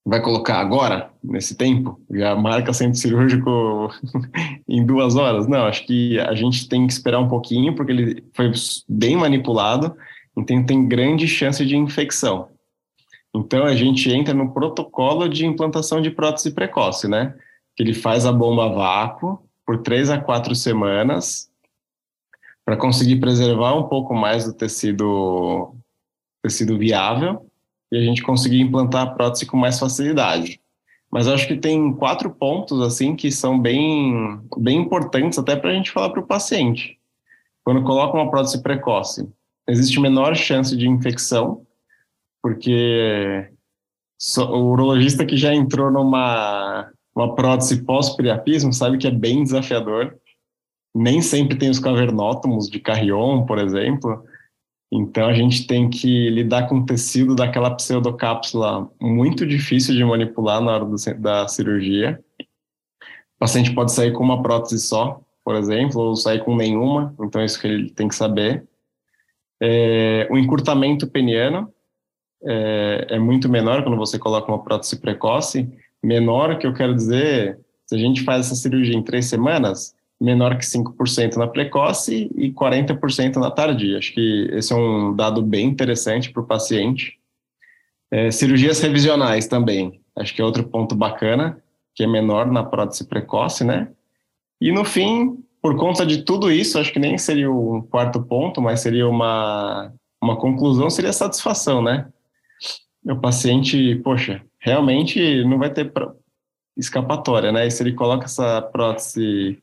[0.05, 1.99] Vai colocar agora, nesse tempo?
[2.09, 3.89] Já marca centro cirúrgico
[4.69, 5.47] em duas horas?
[5.47, 8.53] Não, acho que a gente tem que esperar um pouquinho, porque ele foi
[8.87, 9.93] bem manipulado,
[10.37, 12.47] então tem grande chance de infecção.
[13.33, 17.35] Então a gente entra no protocolo de implantação de prótese precoce, né?
[17.75, 21.49] Que ele faz a bomba a vácuo por três a quatro semanas
[22.65, 25.75] para conseguir preservar um pouco mais do tecido
[26.43, 27.45] tecido viável
[27.91, 30.59] e a gente conseguir implantar a prótese com mais facilidade.
[31.11, 35.73] mas acho que tem quatro pontos assim que são bem, bem importantes até para a
[35.73, 36.97] gente falar para o paciente.
[37.63, 39.27] Quando coloca uma prótese precoce,
[39.67, 41.65] existe menor chance de infecção,
[42.41, 43.49] porque
[44.37, 50.17] o urologista que já entrou numa uma prótese pós-priapismo sabe que é bem desafiador.
[50.95, 54.23] Nem sempre tem os cavernótomos de Carrion, por exemplo.
[54.91, 60.61] Então a gente tem que lidar com o tecido daquela pseudocápsula muito difícil de manipular
[60.61, 62.21] na hora do, da cirurgia.
[62.41, 67.41] O paciente pode sair com uma prótese só, por exemplo, ou sair com nenhuma, então
[67.41, 68.67] é isso que ele tem que saber.
[69.61, 71.73] É, o encurtamento peniano
[72.43, 75.69] é, é, muito menor quando você coloca uma prótese precoce.
[76.03, 80.57] Menor, que eu quero dizer, se a gente faz essa cirurgia em três semanas, menor
[80.57, 83.97] que 5% na precoce e 40% na tardia.
[83.97, 87.17] Acho que esse é um dado bem interessante para o paciente.
[88.11, 91.61] É, cirurgias revisionais também, acho que é outro ponto bacana,
[91.95, 93.89] que é menor na prótese precoce, né?
[94.59, 98.61] E no fim, por conta de tudo isso, acho que nem seria um quarto ponto,
[98.61, 102.07] mas seria uma, uma conclusão, seria satisfação, né?
[103.05, 105.91] O paciente, poxa, realmente não vai ter
[106.77, 107.67] escapatória, né?
[107.67, 109.61] E se ele coloca essa prótese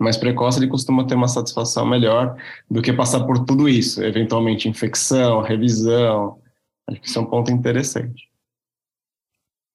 [0.00, 2.36] mais precoce, ele costuma ter uma satisfação melhor
[2.70, 6.40] do que passar por tudo isso, eventualmente infecção, revisão.
[6.88, 8.30] Acho que isso é um ponto interessante.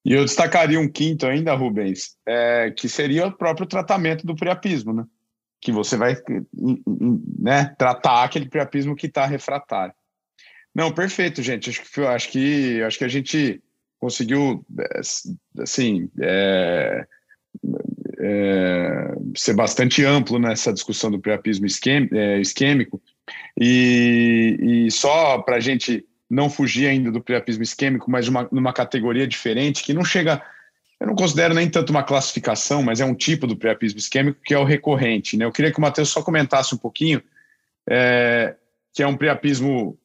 [0.04, 4.92] E eu destacaria um quinto ainda, Rubens, é, que seria o próprio tratamento do priapismo,
[4.92, 5.04] né?
[5.60, 6.16] Que você vai
[7.40, 9.94] né, tratar aquele priapismo que está refratário.
[10.76, 11.70] Não, perfeito, gente.
[11.70, 13.62] Acho que, acho que, acho que a gente
[13.98, 15.00] conseguiu, é,
[15.62, 17.06] assim, é,
[18.20, 23.00] é, ser bastante amplo nessa discussão do priapismo isquêmico.
[23.58, 28.74] E, e só para a gente não fugir ainda do priapismo isquêmico, mas uma, numa
[28.74, 30.42] categoria diferente, que não chega.
[31.00, 34.52] Eu não considero nem tanto uma classificação, mas é um tipo do priapismo isquêmico que
[34.52, 35.38] é o recorrente.
[35.38, 35.46] Né?
[35.46, 37.22] Eu queria que o Matheus só comentasse um pouquinho,
[37.88, 38.54] é,
[38.92, 39.98] que é um priapismo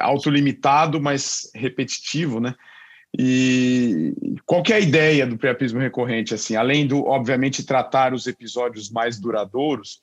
[0.00, 2.54] autolimitado, mas repetitivo, né?
[3.18, 4.14] E
[4.44, 8.90] qual que é a ideia do priapismo recorrente, assim, além do, obviamente, tratar os episódios
[8.90, 10.00] mais duradouros,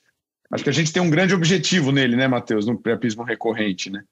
[0.52, 4.02] acho que a gente tem um grande objetivo nele, né, Matheus, no priapismo recorrente, né?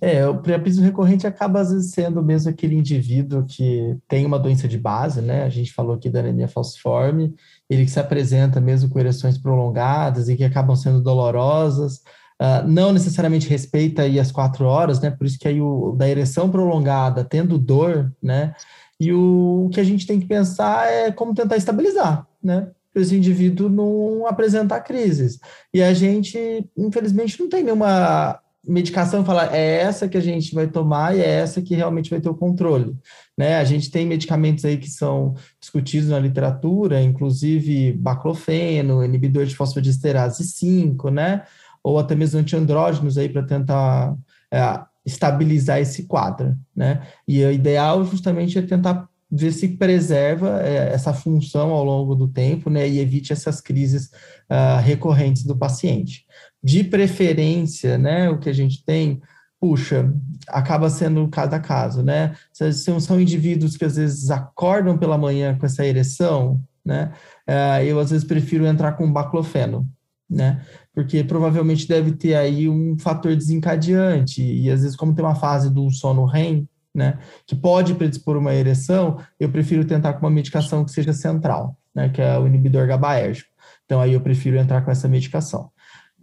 [0.00, 4.68] É, o priapismo recorrente acaba às vezes sendo mesmo aquele indivíduo que tem uma doença
[4.68, 5.42] de base, né?
[5.42, 7.34] A gente falou aqui da anemia falciforme,
[7.68, 12.02] ele que se apresenta mesmo com ereções prolongadas e que acabam sendo dolorosas,
[12.40, 15.10] Uh, não necessariamente respeita aí as quatro horas, né?
[15.10, 18.54] Por isso que aí o da ereção prolongada, tendo dor, né?
[19.00, 22.68] E o, o que a gente tem que pensar é como tentar estabilizar, né?
[22.92, 25.38] Para esse indivíduo não apresentar crises.
[25.74, 30.66] E a gente, infelizmente, não tem nenhuma medicação falar é essa que a gente vai
[30.66, 32.94] tomar e é essa que realmente vai ter o controle.
[33.36, 33.56] Né?
[33.56, 40.44] A gente tem medicamentos aí que são discutidos na literatura, inclusive baclofeno, inibidor de fosfodiesterase
[40.44, 41.42] 5, né?
[41.82, 44.14] Ou até mesmo antiandrógenos aí para tentar
[44.52, 47.02] é, estabilizar esse quadro, né?
[47.26, 52.28] E o ideal justamente é tentar ver se preserva é, essa função ao longo do
[52.28, 52.88] tempo, né?
[52.88, 54.10] E evite essas crises
[54.50, 56.24] uh, recorrentes do paciente.
[56.62, 58.30] De preferência, né?
[58.30, 59.20] O que a gente tem,
[59.60, 60.12] puxa,
[60.48, 62.34] acaba sendo cada caso, né?
[62.72, 67.12] São, são indivíduos que às vezes acordam pela manhã com essa ereção, né?
[67.48, 69.86] Uh, eu às vezes prefiro entrar com baclofeno,
[70.28, 70.62] né?
[70.94, 75.72] Porque provavelmente deve ter aí um fator desencadeante, e às vezes, como tem uma fase
[75.72, 80.84] do sono REM, né, que pode predispor uma ereção, eu prefiro tentar com uma medicação
[80.84, 83.48] que seja central, né, que é o inibidor GABAérgico.
[83.84, 85.70] Então, aí eu prefiro entrar com essa medicação.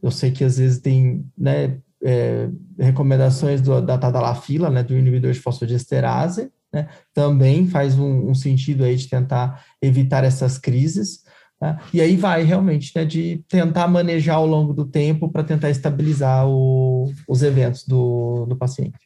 [0.03, 5.31] Eu sei que às vezes tem, né, é, recomendações do, da tadalafila, né, do inibidor
[5.31, 11.23] de fosfodiesterase, né, também faz um, um sentido aí de tentar evitar essas crises,
[11.59, 11.79] Tá?
[11.93, 16.47] E aí vai realmente né, de tentar manejar ao longo do tempo para tentar estabilizar
[16.47, 18.99] o, os eventos do, do paciente.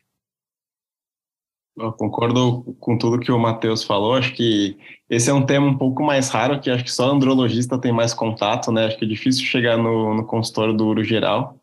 [1.78, 4.16] Eu concordo com tudo que o Matheus falou.
[4.16, 4.78] Acho que
[5.10, 8.14] esse é um tema um pouco mais raro, que acho que só andrologista tem mais
[8.14, 8.86] contato, né?
[8.86, 11.58] Acho que é difícil chegar no, no consultório do uro geral,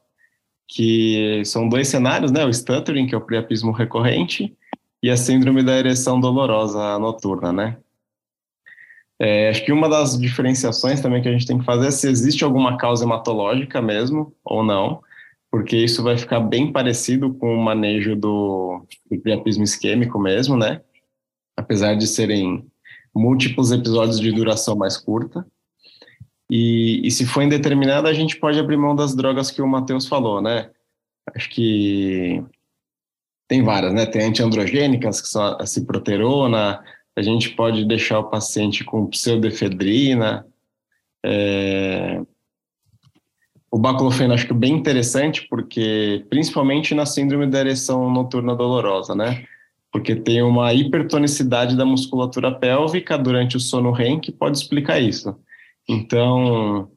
[0.67, 2.47] que são dois cenários, né?
[2.47, 4.57] O stuttering, que é o priapismo recorrente,
[5.03, 7.77] e a síndrome da ereção dolorosa noturna, né?
[9.19, 12.09] É, acho que uma das diferenciações também que a gente tem que fazer é se
[12.09, 15.01] existe alguma causa hematológica mesmo ou não,
[15.51, 20.83] porque isso vai ficar bem parecido com o manejo do, do priapismo isquêmico mesmo, né?
[21.57, 22.67] Apesar de serem
[23.15, 25.47] múltiplos episódios de duração mais curta.
[26.51, 30.07] E, e se for indeterminada, a gente pode abrir mão das drogas que o Matheus
[30.07, 30.71] falou, né?
[31.35, 32.45] Acho que
[33.49, 34.05] tem várias, né?
[34.05, 36.85] Tem antiandrogênicas, que são a ciproterona,
[37.17, 40.47] a gente pode deixar o paciente com pseudefedrina.
[41.25, 42.23] É...
[43.71, 49.15] O baclofeno acho que é bem interessante, porque principalmente na síndrome da ereção noturna dolorosa,
[49.15, 49.45] né?
[49.91, 55.35] Porque tem uma hipertonicidade da musculatura pélvica durante o sono REM que pode explicar isso.
[55.89, 56.91] Então,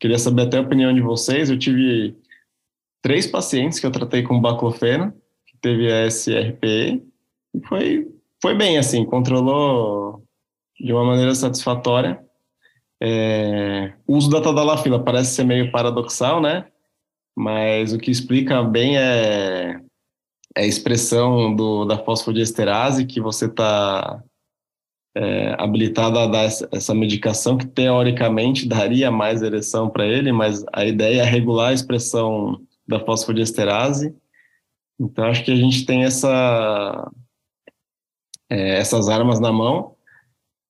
[0.00, 1.50] queria saber até a opinião de vocês.
[1.50, 2.16] Eu tive
[3.00, 5.12] três pacientes que eu tratei com baclofeno,
[5.46, 7.04] que teve a SRPE,
[7.54, 8.08] e foi,
[8.42, 10.24] foi bem, assim, controlou
[10.78, 12.20] de uma maneira satisfatória.
[13.00, 16.66] É, o uso da tadalafila parece ser meio paradoxal, né?
[17.36, 19.80] Mas o que explica bem é,
[20.56, 24.20] é a expressão do, da fosfodiesterase, que você está
[25.16, 30.84] é, habilitado a dar essa medicação, que teoricamente daria mais ereção para ele, mas a
[30.84, 34.14] ideia é regular a expressão da fosfodiesterase.
[34.98, 37.10] Então, acho que a gente tem essa,
[38.52, 39.94] é, essas armas na mão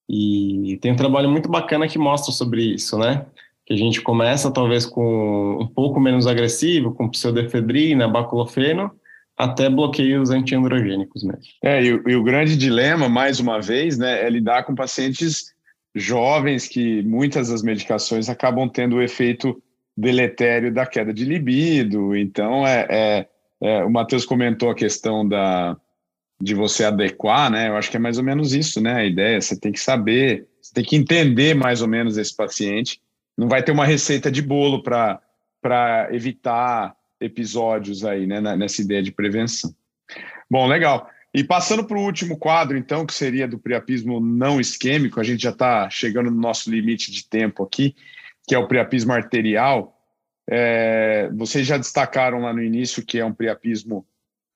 [0.09, 3.27] e tem um trabalho muito bacana que mostra sobre isso, né?
[3.67, 8.93] Que a gente começa talvez com um pouco menos agressivo, com pseudefedrina, baculofeno,
[9.37, 11.43] até bloqueios antiandrogênicos mesmo.
[11.63, 15.53] É, e, e, o grande dilema, mais uma vez, né, é lidar com pacientes
[15.95, 19.61] jovens que muitas das medicações acabam tendo o efeito
[19.97, 22.17] deletério da queda de libido.
[22.17, 23.27] Então, é, é,
[23.61, 25.77] é o Matheus comentou a questão da,
[26.43, 27.69] de você adequar, né?
[27.69, 28.95] Eu acho que é mais ou menos isso, né?
[28.95, 33.01] A ideia, você tem que saber, você tem que entender mais ou menos esse paciente.
[33.37, 38.41] Não vai ter uma receita de bolo para evitar episódios aí, né?
[38.57, 39.75] Nessa ideia de prevenção.
[40.51, 41.09] Bom, legal.
[41.33, 45.43] E passando para o último quadro, então, que seria do priapismo não isquêmico, a gente
[45.43, 47.95] já está chegando no nosso limite de tempo aqui
[48.47, 49.97] que é o priapismo arterial,
[50.51, 54.07] é, vocês já destacaram lá no início que é um priapismo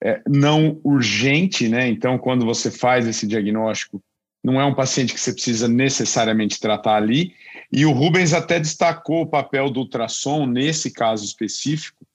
[0.02, 1.88] é, não urgente, né?
[1.88, 4.02] Então, quando você faz esse diagnóstico,
[4.42, 7.34] não é um paciente que você precisa necessariamente tratar ali.
[7.72, 12.06] E o Rubens até destacou o papel do ultrassom nesse caso específico,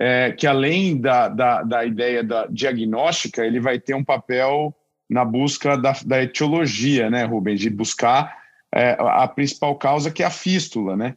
[0.00, 4.74] é, que além da, da, da, ideia da diagnóstica, ele vai ter um papel
[5.08, 7.60] na busca da, da etiologia, né, Rubens?
[7.60, 8.36] De buscar
[8.74, 11.16] é, a principal causa, que é a fístula, né?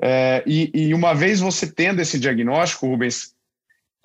[0.00, 3.34] É, e, e, uma vez você tendo esse diagnóstico, Rubens,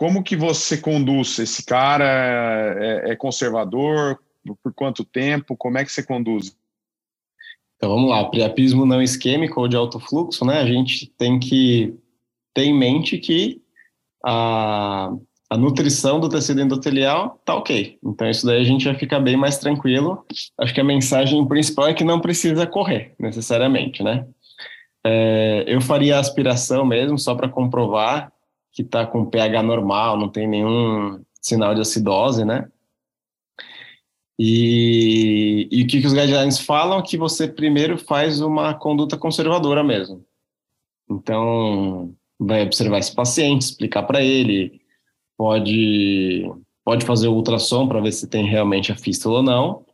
[0.01, 1.37] como que você conduz?
[1.37, 4.19] Esse cara é, é conservador?
[4.63, 5.55] Por quanto tempo?
[5.55, 6.57] Como é que você conduz?
[7.77, 10.57] Então vamos lá, priapismo não isquêmico ou de alto fluxo, né?
[10.57, 11.93] A gente tem que
[12.51, 13.61] ter em mente que
[14.25, 15.11] a,
[15.47, 17.99] a nutrição do tecido endotelial tá ok.
[18.03, 20.25] Então isso daí a gente vai ficar bem mais tranquilo.
[20.59, 24.25] Acho que a mensagem principal é que não precisa correr necessariamente, né?
[25.05, 28.33] É, eu faria aspiração mesmo só para comprovar
[28.71, 32.69] que está com pH normal, não tem nenhum sinal de acidose, né?
[34.39, 39.83] E, e o que, que os guidelines falam que você primeiro faz uma conduta conservadora
[39.83, 40.25] mesmo.
[41.09, 44.81] Então, vai observar esse paciente, explicar para ele,
[45.37, 46.49] pode,
[46.83, 49.85] pode fazer o ultrassom para ver se tem realmente a fístula ou não.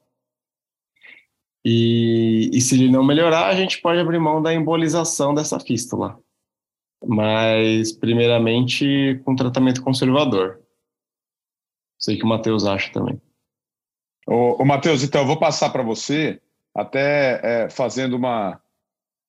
[1.66, 6.18] E, e se ele não melhorar, a gente pode abrir mão da embolização dessa fístula.
[7.06, 10.60] Mas, primeiramente, com tratamento conservador.
[12.00, 13.22] Sei que o Matheus acha também.
[14.28, 16.42] Ô, ô Matheus, então, eu vou passar para você,
[16.76, 18.62] até é, fazendo uma,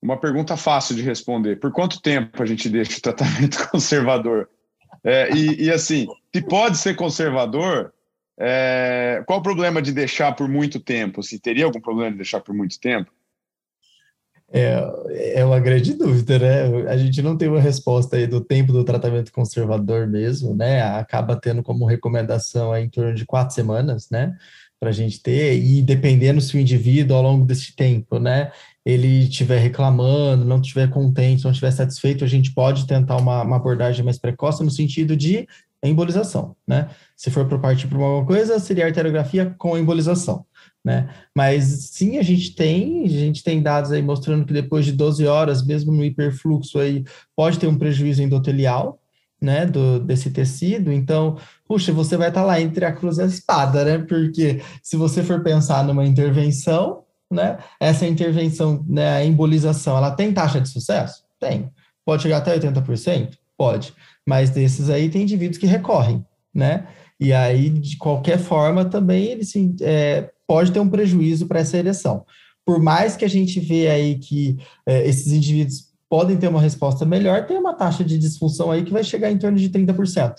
[0.03, 1.61] uma pergunta fácil de responder.
[1.61, 4.49] Por quanto tempo a gente deixa o tratamento conservador?
[5.05, 7.93] É, e, e, assim, se pode ser conservador,
[8.39, 11.23] é, qual o problema de deixar por muito tempo?
[11.23, 13.11] Se teria algum problema de deixar por muito tempo?
[14.51, 16.91] É, é uma grande dúvida, né?
[16.91, 20.83] A gente não tem uma resposta aí do tempo do tratamento conservador mesmo, né?
[20.83, 24.35] Acaba tendo como recomendação aí em torno de quatro semanas, né?
[24.81, 28.51] Para a gente ter, e dependendo se o indivíduo ao longo desse tempo, né?
[28.87, 33.57] Ele estiver reclamando, não estiver contente, não estiver satisfeito, a gente pode tentar uma, uma
[33.57, 35.47] abordagem mais precoce no sentido de
[35.83, 36.89] embolização, né?
[37.17, 40.45] Se for para partir para alguma coisa, seria arteriografia com embolização,
[40.85, 41.09] né?
[41.35, 45.27] Mas sim, a gente tem, a gente tem dados aí mostrando que depois de 12
[45.27, 47.05] horas, mesmo no hiperfluxo aí,
[47.37, 48.99] pode ter um prejuízo endotelial,
[49.41, 53.23] né, do, desse tecido, então, puxa, você vai estar tá lá entre a cruz e
[53.23, 59.25] a espada, né, porque se você for pensar numa intervenção, né, essa intervenção, né, a
[59.25, 61.23] embolização, ela tem taxa de sucesso?
[61.39, 61.71] Tem.
[62.05, 63.39] Pode chegar até 80%?
[63.57, 63.93] Pode.
[64.27, 66.25] Mas desses aí tem indivíduos que recorrem,
[66.55, 66.87] né?
[67.21, 71.77] E aí, de qualquer forma, também ele sim, é, pode ter um prejuízo para essa
[71.77, 72.25] ereção.
[72.65, 77.05] Por mais que a gente vê aí que é, esses indivíduos podem ter uma resposta
[77.05, 80.37] melhor, tem uma taxa de disfunção aí que vai chegar em torno de 30%,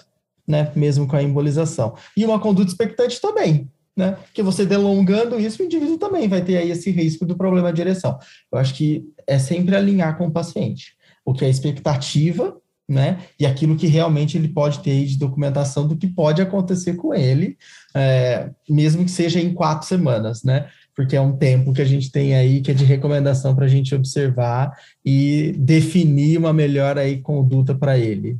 [0.48, 0.72] né?
[0.76, 1.96] Mesmo com a embolização.
[2.18, 4.18] E uma conduta expectante também, né?
[4.24, 7.82] Porque você delongando isso, o indivíduo também vai ter aí esse risco do problema de
[7.82, 8.18] ereção.
[8.52, 10.96] Eu acho que é sempre alinhar com o paciente.
[11.24, 12.58] O que é expectativa,
[12.90, 13.20] né?
[13.40, 17.56] E aquilo que realmente ele pode ter de documentação do que pode acontecer com ele,
[17.96, 20.68] é, mesmo que seja em quatro semanas, né?
[20.96, 23.70] Porque é um tempo que a gente tem aí que é de recomendação para a
[23.70, 24.76] gente observar
[25.06, 28.38] e definir uma melhor aí conduta para ele.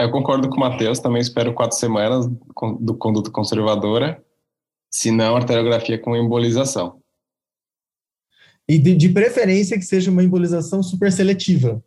[0.00, 2.26] Eu concordo com o Matheus, também espero quatro semanas
[2.80, 4.22] do conduta conservadora,
[4.90, 7.00] se não arteriografia com embolização.
[8.68, 11.82] E de, de, preferência que seja uma embolização super seletiva.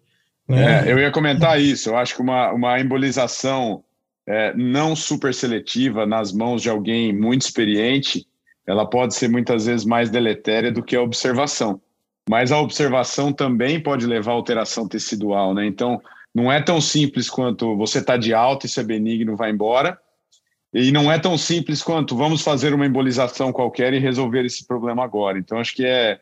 [0.51, 0.87] Né?
[0.87, 1.89] É, eu ia comentar isso.
[1.89, 3.83] Eu acho que uma, uma embolização
[4.27, 8.27] é, não super seletiva nas mãos de alguém muito experiente,
[8.65, 11.81] ela pode ser muitas vezes mais deletéria do que a observação.
[12.29, 15.65] Mas a observação também pode levar a alteração tecidual, né?
[15.65, 16.01] Então,
[16.33, 19.99] não é tão simples quanto você está de alta, isso é benigno, vai embora.
[20.73, 25.03] E não é tão simples quanto vamos fazer uma embolização qualquer e resolver esse problema
[25.03, 25.37] agora.
[25.37, 26.21] Então, acho que é,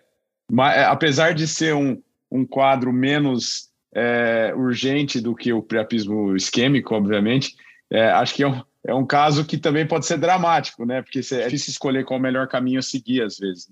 [0.73, 2.01] é apesar de ser um,
[2.32, 7.56] um quadro menos é, urgente do que o priapismo isquêmico, obviamente,
[7.92, 11.02] é, acho que é um, é um caso que também pode ser dramático, né?
[11.02, 13.68] Porque é difícil escolher qual é o melhor caminho a seguir, às vezes.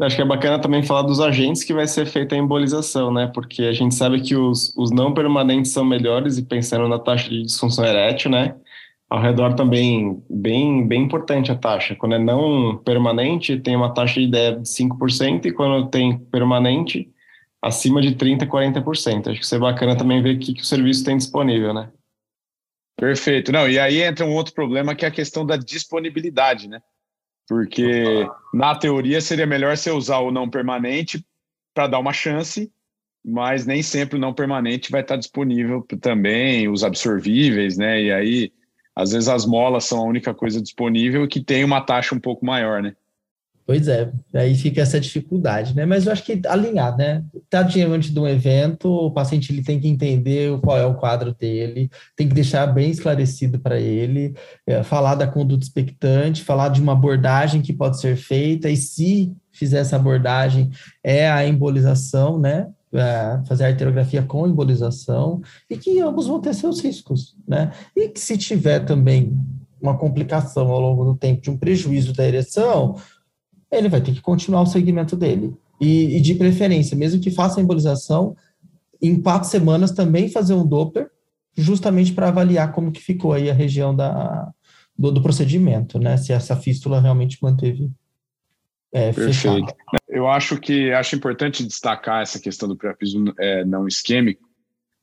[0.00, 3.30] Acho que é bacana também falar dos agentes que vai ser feita a embolização, né?
[3.32, 7.30] Porque a gente sabe que os, os não permanentes são melhores, e pensando na taxa
[7.30, 8.56] de disfunção erétil, né?
[9.08, 11.94] Ao redor também, bem, bem importante a taxa.
[11.94, 17.08] Quando é não permanente, tem uma taxa de de 5%, e quando tem permanente,
[17.64, 19.30] acima de 30%, 40%.
[19.30, 21.90] Acho que isso é bacana também ver o que, que o serviço tem disponível, né?
[22.94, 23.50] Perfeito.
[23.50, 26.80] Não, e aí entra um outro problema que é a questão da disponibilidade, né?
[27.48, 31.24] Porque na teoria seria melhor você usar o não permanente
[31.74, 32.70] para dar uma chance,
[33.24, 38.02] mas nem sempre o não permanente vai estar disponível também, os absorvíveis, né?
[38.02, 38.52] E aí,
[38.94, 42.44] às vezes as molas são a única coisa disponível que tem uma taxa um pouco
[42.44, 42.94] maior, né?
[43.66, 45.86] Pois é, aí fica essa dificuldade, né?
[45.86, 47.24] Mas eu acho que alinhar, né?
[47.48, 51.34] Tá diante de um evento, o paciente ele tem que entender qual é o quadro
[51.34, 54.34] dele, tem que deixar bem esclarecido para ele,
[54.66, 59.32] é, falar da conduta expectante, falar de uma abordagem que pode ser feita, e se
[59.50, 60.70] fizer essa abordagem,
[61.02, 62.68] é a embolização, né?
[62.92, 65.40] É, fazer arteriografia com embolização,
[65.70, 67.72] e que ambos vão ter seus riscos, né?
[67.96, 69.34] E que se tiver também
[69.84, 72.96] uma complicação ao longo do tempo de um prejuízo da ereção,
[73.76, 75.54] ele vai ter que continuar o segmento dele.
[75.80, 78.36] E, e de preferência, mesmo que faça a embolização,
[79.02, 81.10] em quatro semanas também fazer um Doppler,
[81.56, 84.48] justamente para avaliar como que ficou aí a região da,
[84.96, 86.16] do, do procedimento, né?
[86.16, 87.90] Se essa fístula realmente manteve
[88.94, 89.34] é, Perfeito.
[89.34, 89.76] Fechada.
[90.08, 94.48] Eu acho que acho importante destacar essa questão do priapismo é, não isquêmico,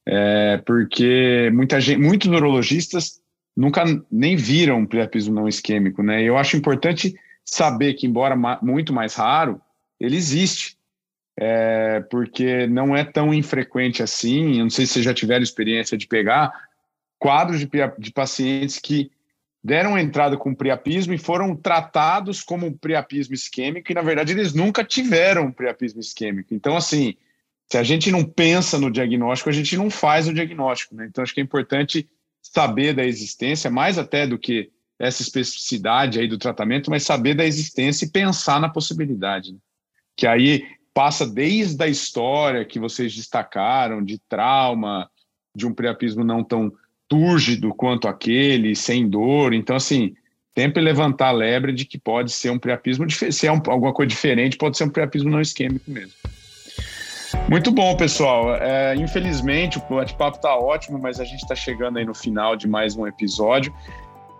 [0.05, 3.19] é, porque muita gente, muitos neurologistas
[3.55, 6.23] nunca nem viram priapismo não isquêmico, né?
[6.23, 7.13] Eu acho importante
[7.51, 9.61] saber que, embora ma muito mais raro,
[9.99, 10.77] ele existe.
[11.37, 14.57] É, porque não é tão infrequente assim.
[14.57, 16.51] Eu não sei se vocês já tiveram experiência de pegar
[17.19, 19.11] quadros de, de pacientes que
[19.63, 24.83] deram entrada com priapismo e foram tratados como priapismo isquêmico, e na verdade eles nunca
[24.83, 26.53] tiveram priapismo isquêmico.
[26.53, 27.15] Então, assim,
[27.69, 30.95] se a gente não pensa no diagnóstico, a gente não faz o diagnóstico.
[30.95, 31.05] Né?
[31.05, 32.09] Então, acho que é importante
[32.41, 34.71] saber da existência, mais até do que
[35.01, 39.51] essa especificidade aí do tratamento, mas saber da existência e pensar na possibilidade.
[39.51, 39.57] Né?
[40.15, 45.09] Que aí passa desde a história que vocês destacaram, de trauma,
[45.55, 46.71] de um priapismo não tão
[47.07, 49.53] túrgido quanto aquele, sem dor.
[49.53, 50.13] Então, assim,
[50.55, 54.07] sempre levantar a lebre de que pode ser um priapismo, se é um, alguma coisa
[54.07, 56.13] diferente, pode ser um priapismo não isquêmico mesmo.
[57.49, 58.55] Muito bom, pessoal.
[58.55, 62.67] É, infelizmente, o bate-papo está ótimo, mas a gente está chegando aí no final de
[62.67, 63.73] mais um episódio.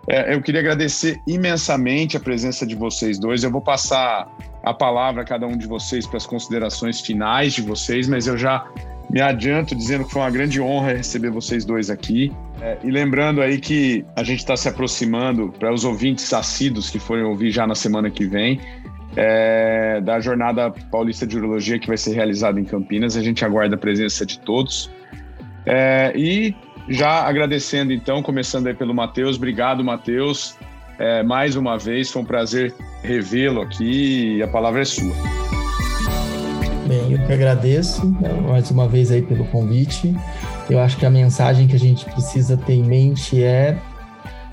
[0.08, 3.44] É, eu queria agradecer imensamente a presença de vocês dois.
[3.44, 4.28] Eu vou passar
[4.62, 8.36] a palavra a cada um de vocês para as considerações finais de vocês, mas eu
[8.36, 8.66] já
[9.10, 12.32] me adianto dizendo que foi uma grande honra receber vocês dois aqui.
[12.60, 16.98] É, e lembrando aí que a gente está se aproximando para os ouvintes assíduos que
[16.98, 18.60] forem ouvir já na semana que vem.
[19.14, 23.16] É, da Jornada Paulista de Urologia que vai ser realizada em Campinas.
[23.16, 24.90] A gente aguarda a presença de todos.
[25.66, 26.54] É, e
[26.88, 29.36] já agradecendo, então, começando aí pelo Matheus.
[29.36, 30.56] Obrigado, Matheus.
[30.98, 35.14] É, mais uma vez, foi um prazer revê-lo aqui e a palavra é sua.
[36.86, 40.14] Bem, eu que agradeço né, mais uma vez aí pelo convite.
[40.68, 43.78] Eu acho que a mensagem que a gente precisa ter em mente é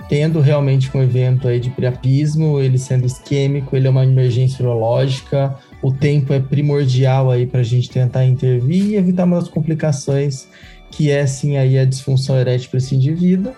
[0.08, 5.56] tendo realmente um evento aí de priapismo, ele sendo isquêmico, ele é uma emergência urológica,
[5.84, 10.48] o tempo é primordial aí para a gente tentar intervir e evitar umas complicações
[10.92, 13.54] que é sim aí a disfunção erétil indivíduo,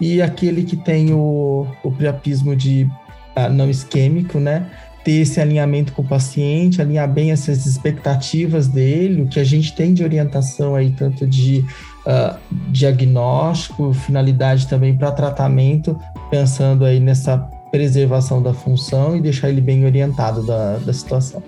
[0.00, 2.88] e aquele que tem o, o priapismo de
[3.36, 4.66] uh, não isquêmico, né?
[5.04, 9.74] Ter esse alinhamento com o paciente, alinhar bem essas expectativas dele, o que a gente
[9.74, 11.64] tem de orientação aí, tanto de
[12.06, 12.36] uh,
[12.68, 15.98] diagnóstico, finalidade também para tratamento,
[16.30, 17.38] pensando aí nessa
[17.70, 21.42] preservação da função e deixar ele bem orientado da, da situação.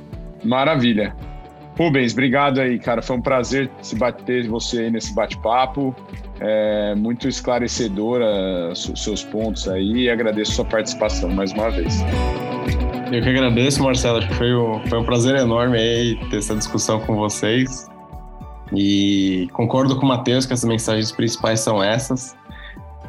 [0.45, 1.15] Maravilha.
[1.79, 3.01] Rubens, obrigado aí, cara.
[3.01, 5.95] Foi um prazer se bater você aí nesse bate-papo.
[6.41, 12.03] É muito esclarecedora seus pontos aí e agradeço sua participação mais uma vez.
[13.13, 14.19] Eu que agradeço, Marcelo.
[14.19, 17.89] Acho que foi um, foi um prazer enorme aí ter essa discussão com vocês.
[18.75, 22.35] E concordo com o Matheus que as mensagens principais são essas.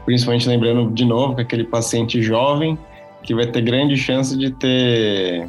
[0.06, 2.78] Principalmente lembrando de novo que aquele paciente jovem
[3.24, 5.48] que vai ter grande chance de ter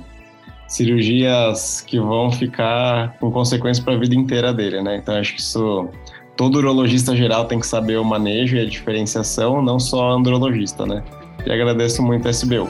[0.69, 4.97] cirurgias que vão ficar com consequências para a vida inteira dele, né?
[4.97, 5.89] Então acho que isso
[6.37, 11.03] todo urologista geral tem que saber o manejo e a diferenciação, não só andrologista, né?
[11.47, 12.69] E agradeço muito a SBU.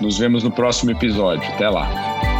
[0.00, 1.48] Nos vemos no próximo episódio.
[1.54, 2.35] Até lá.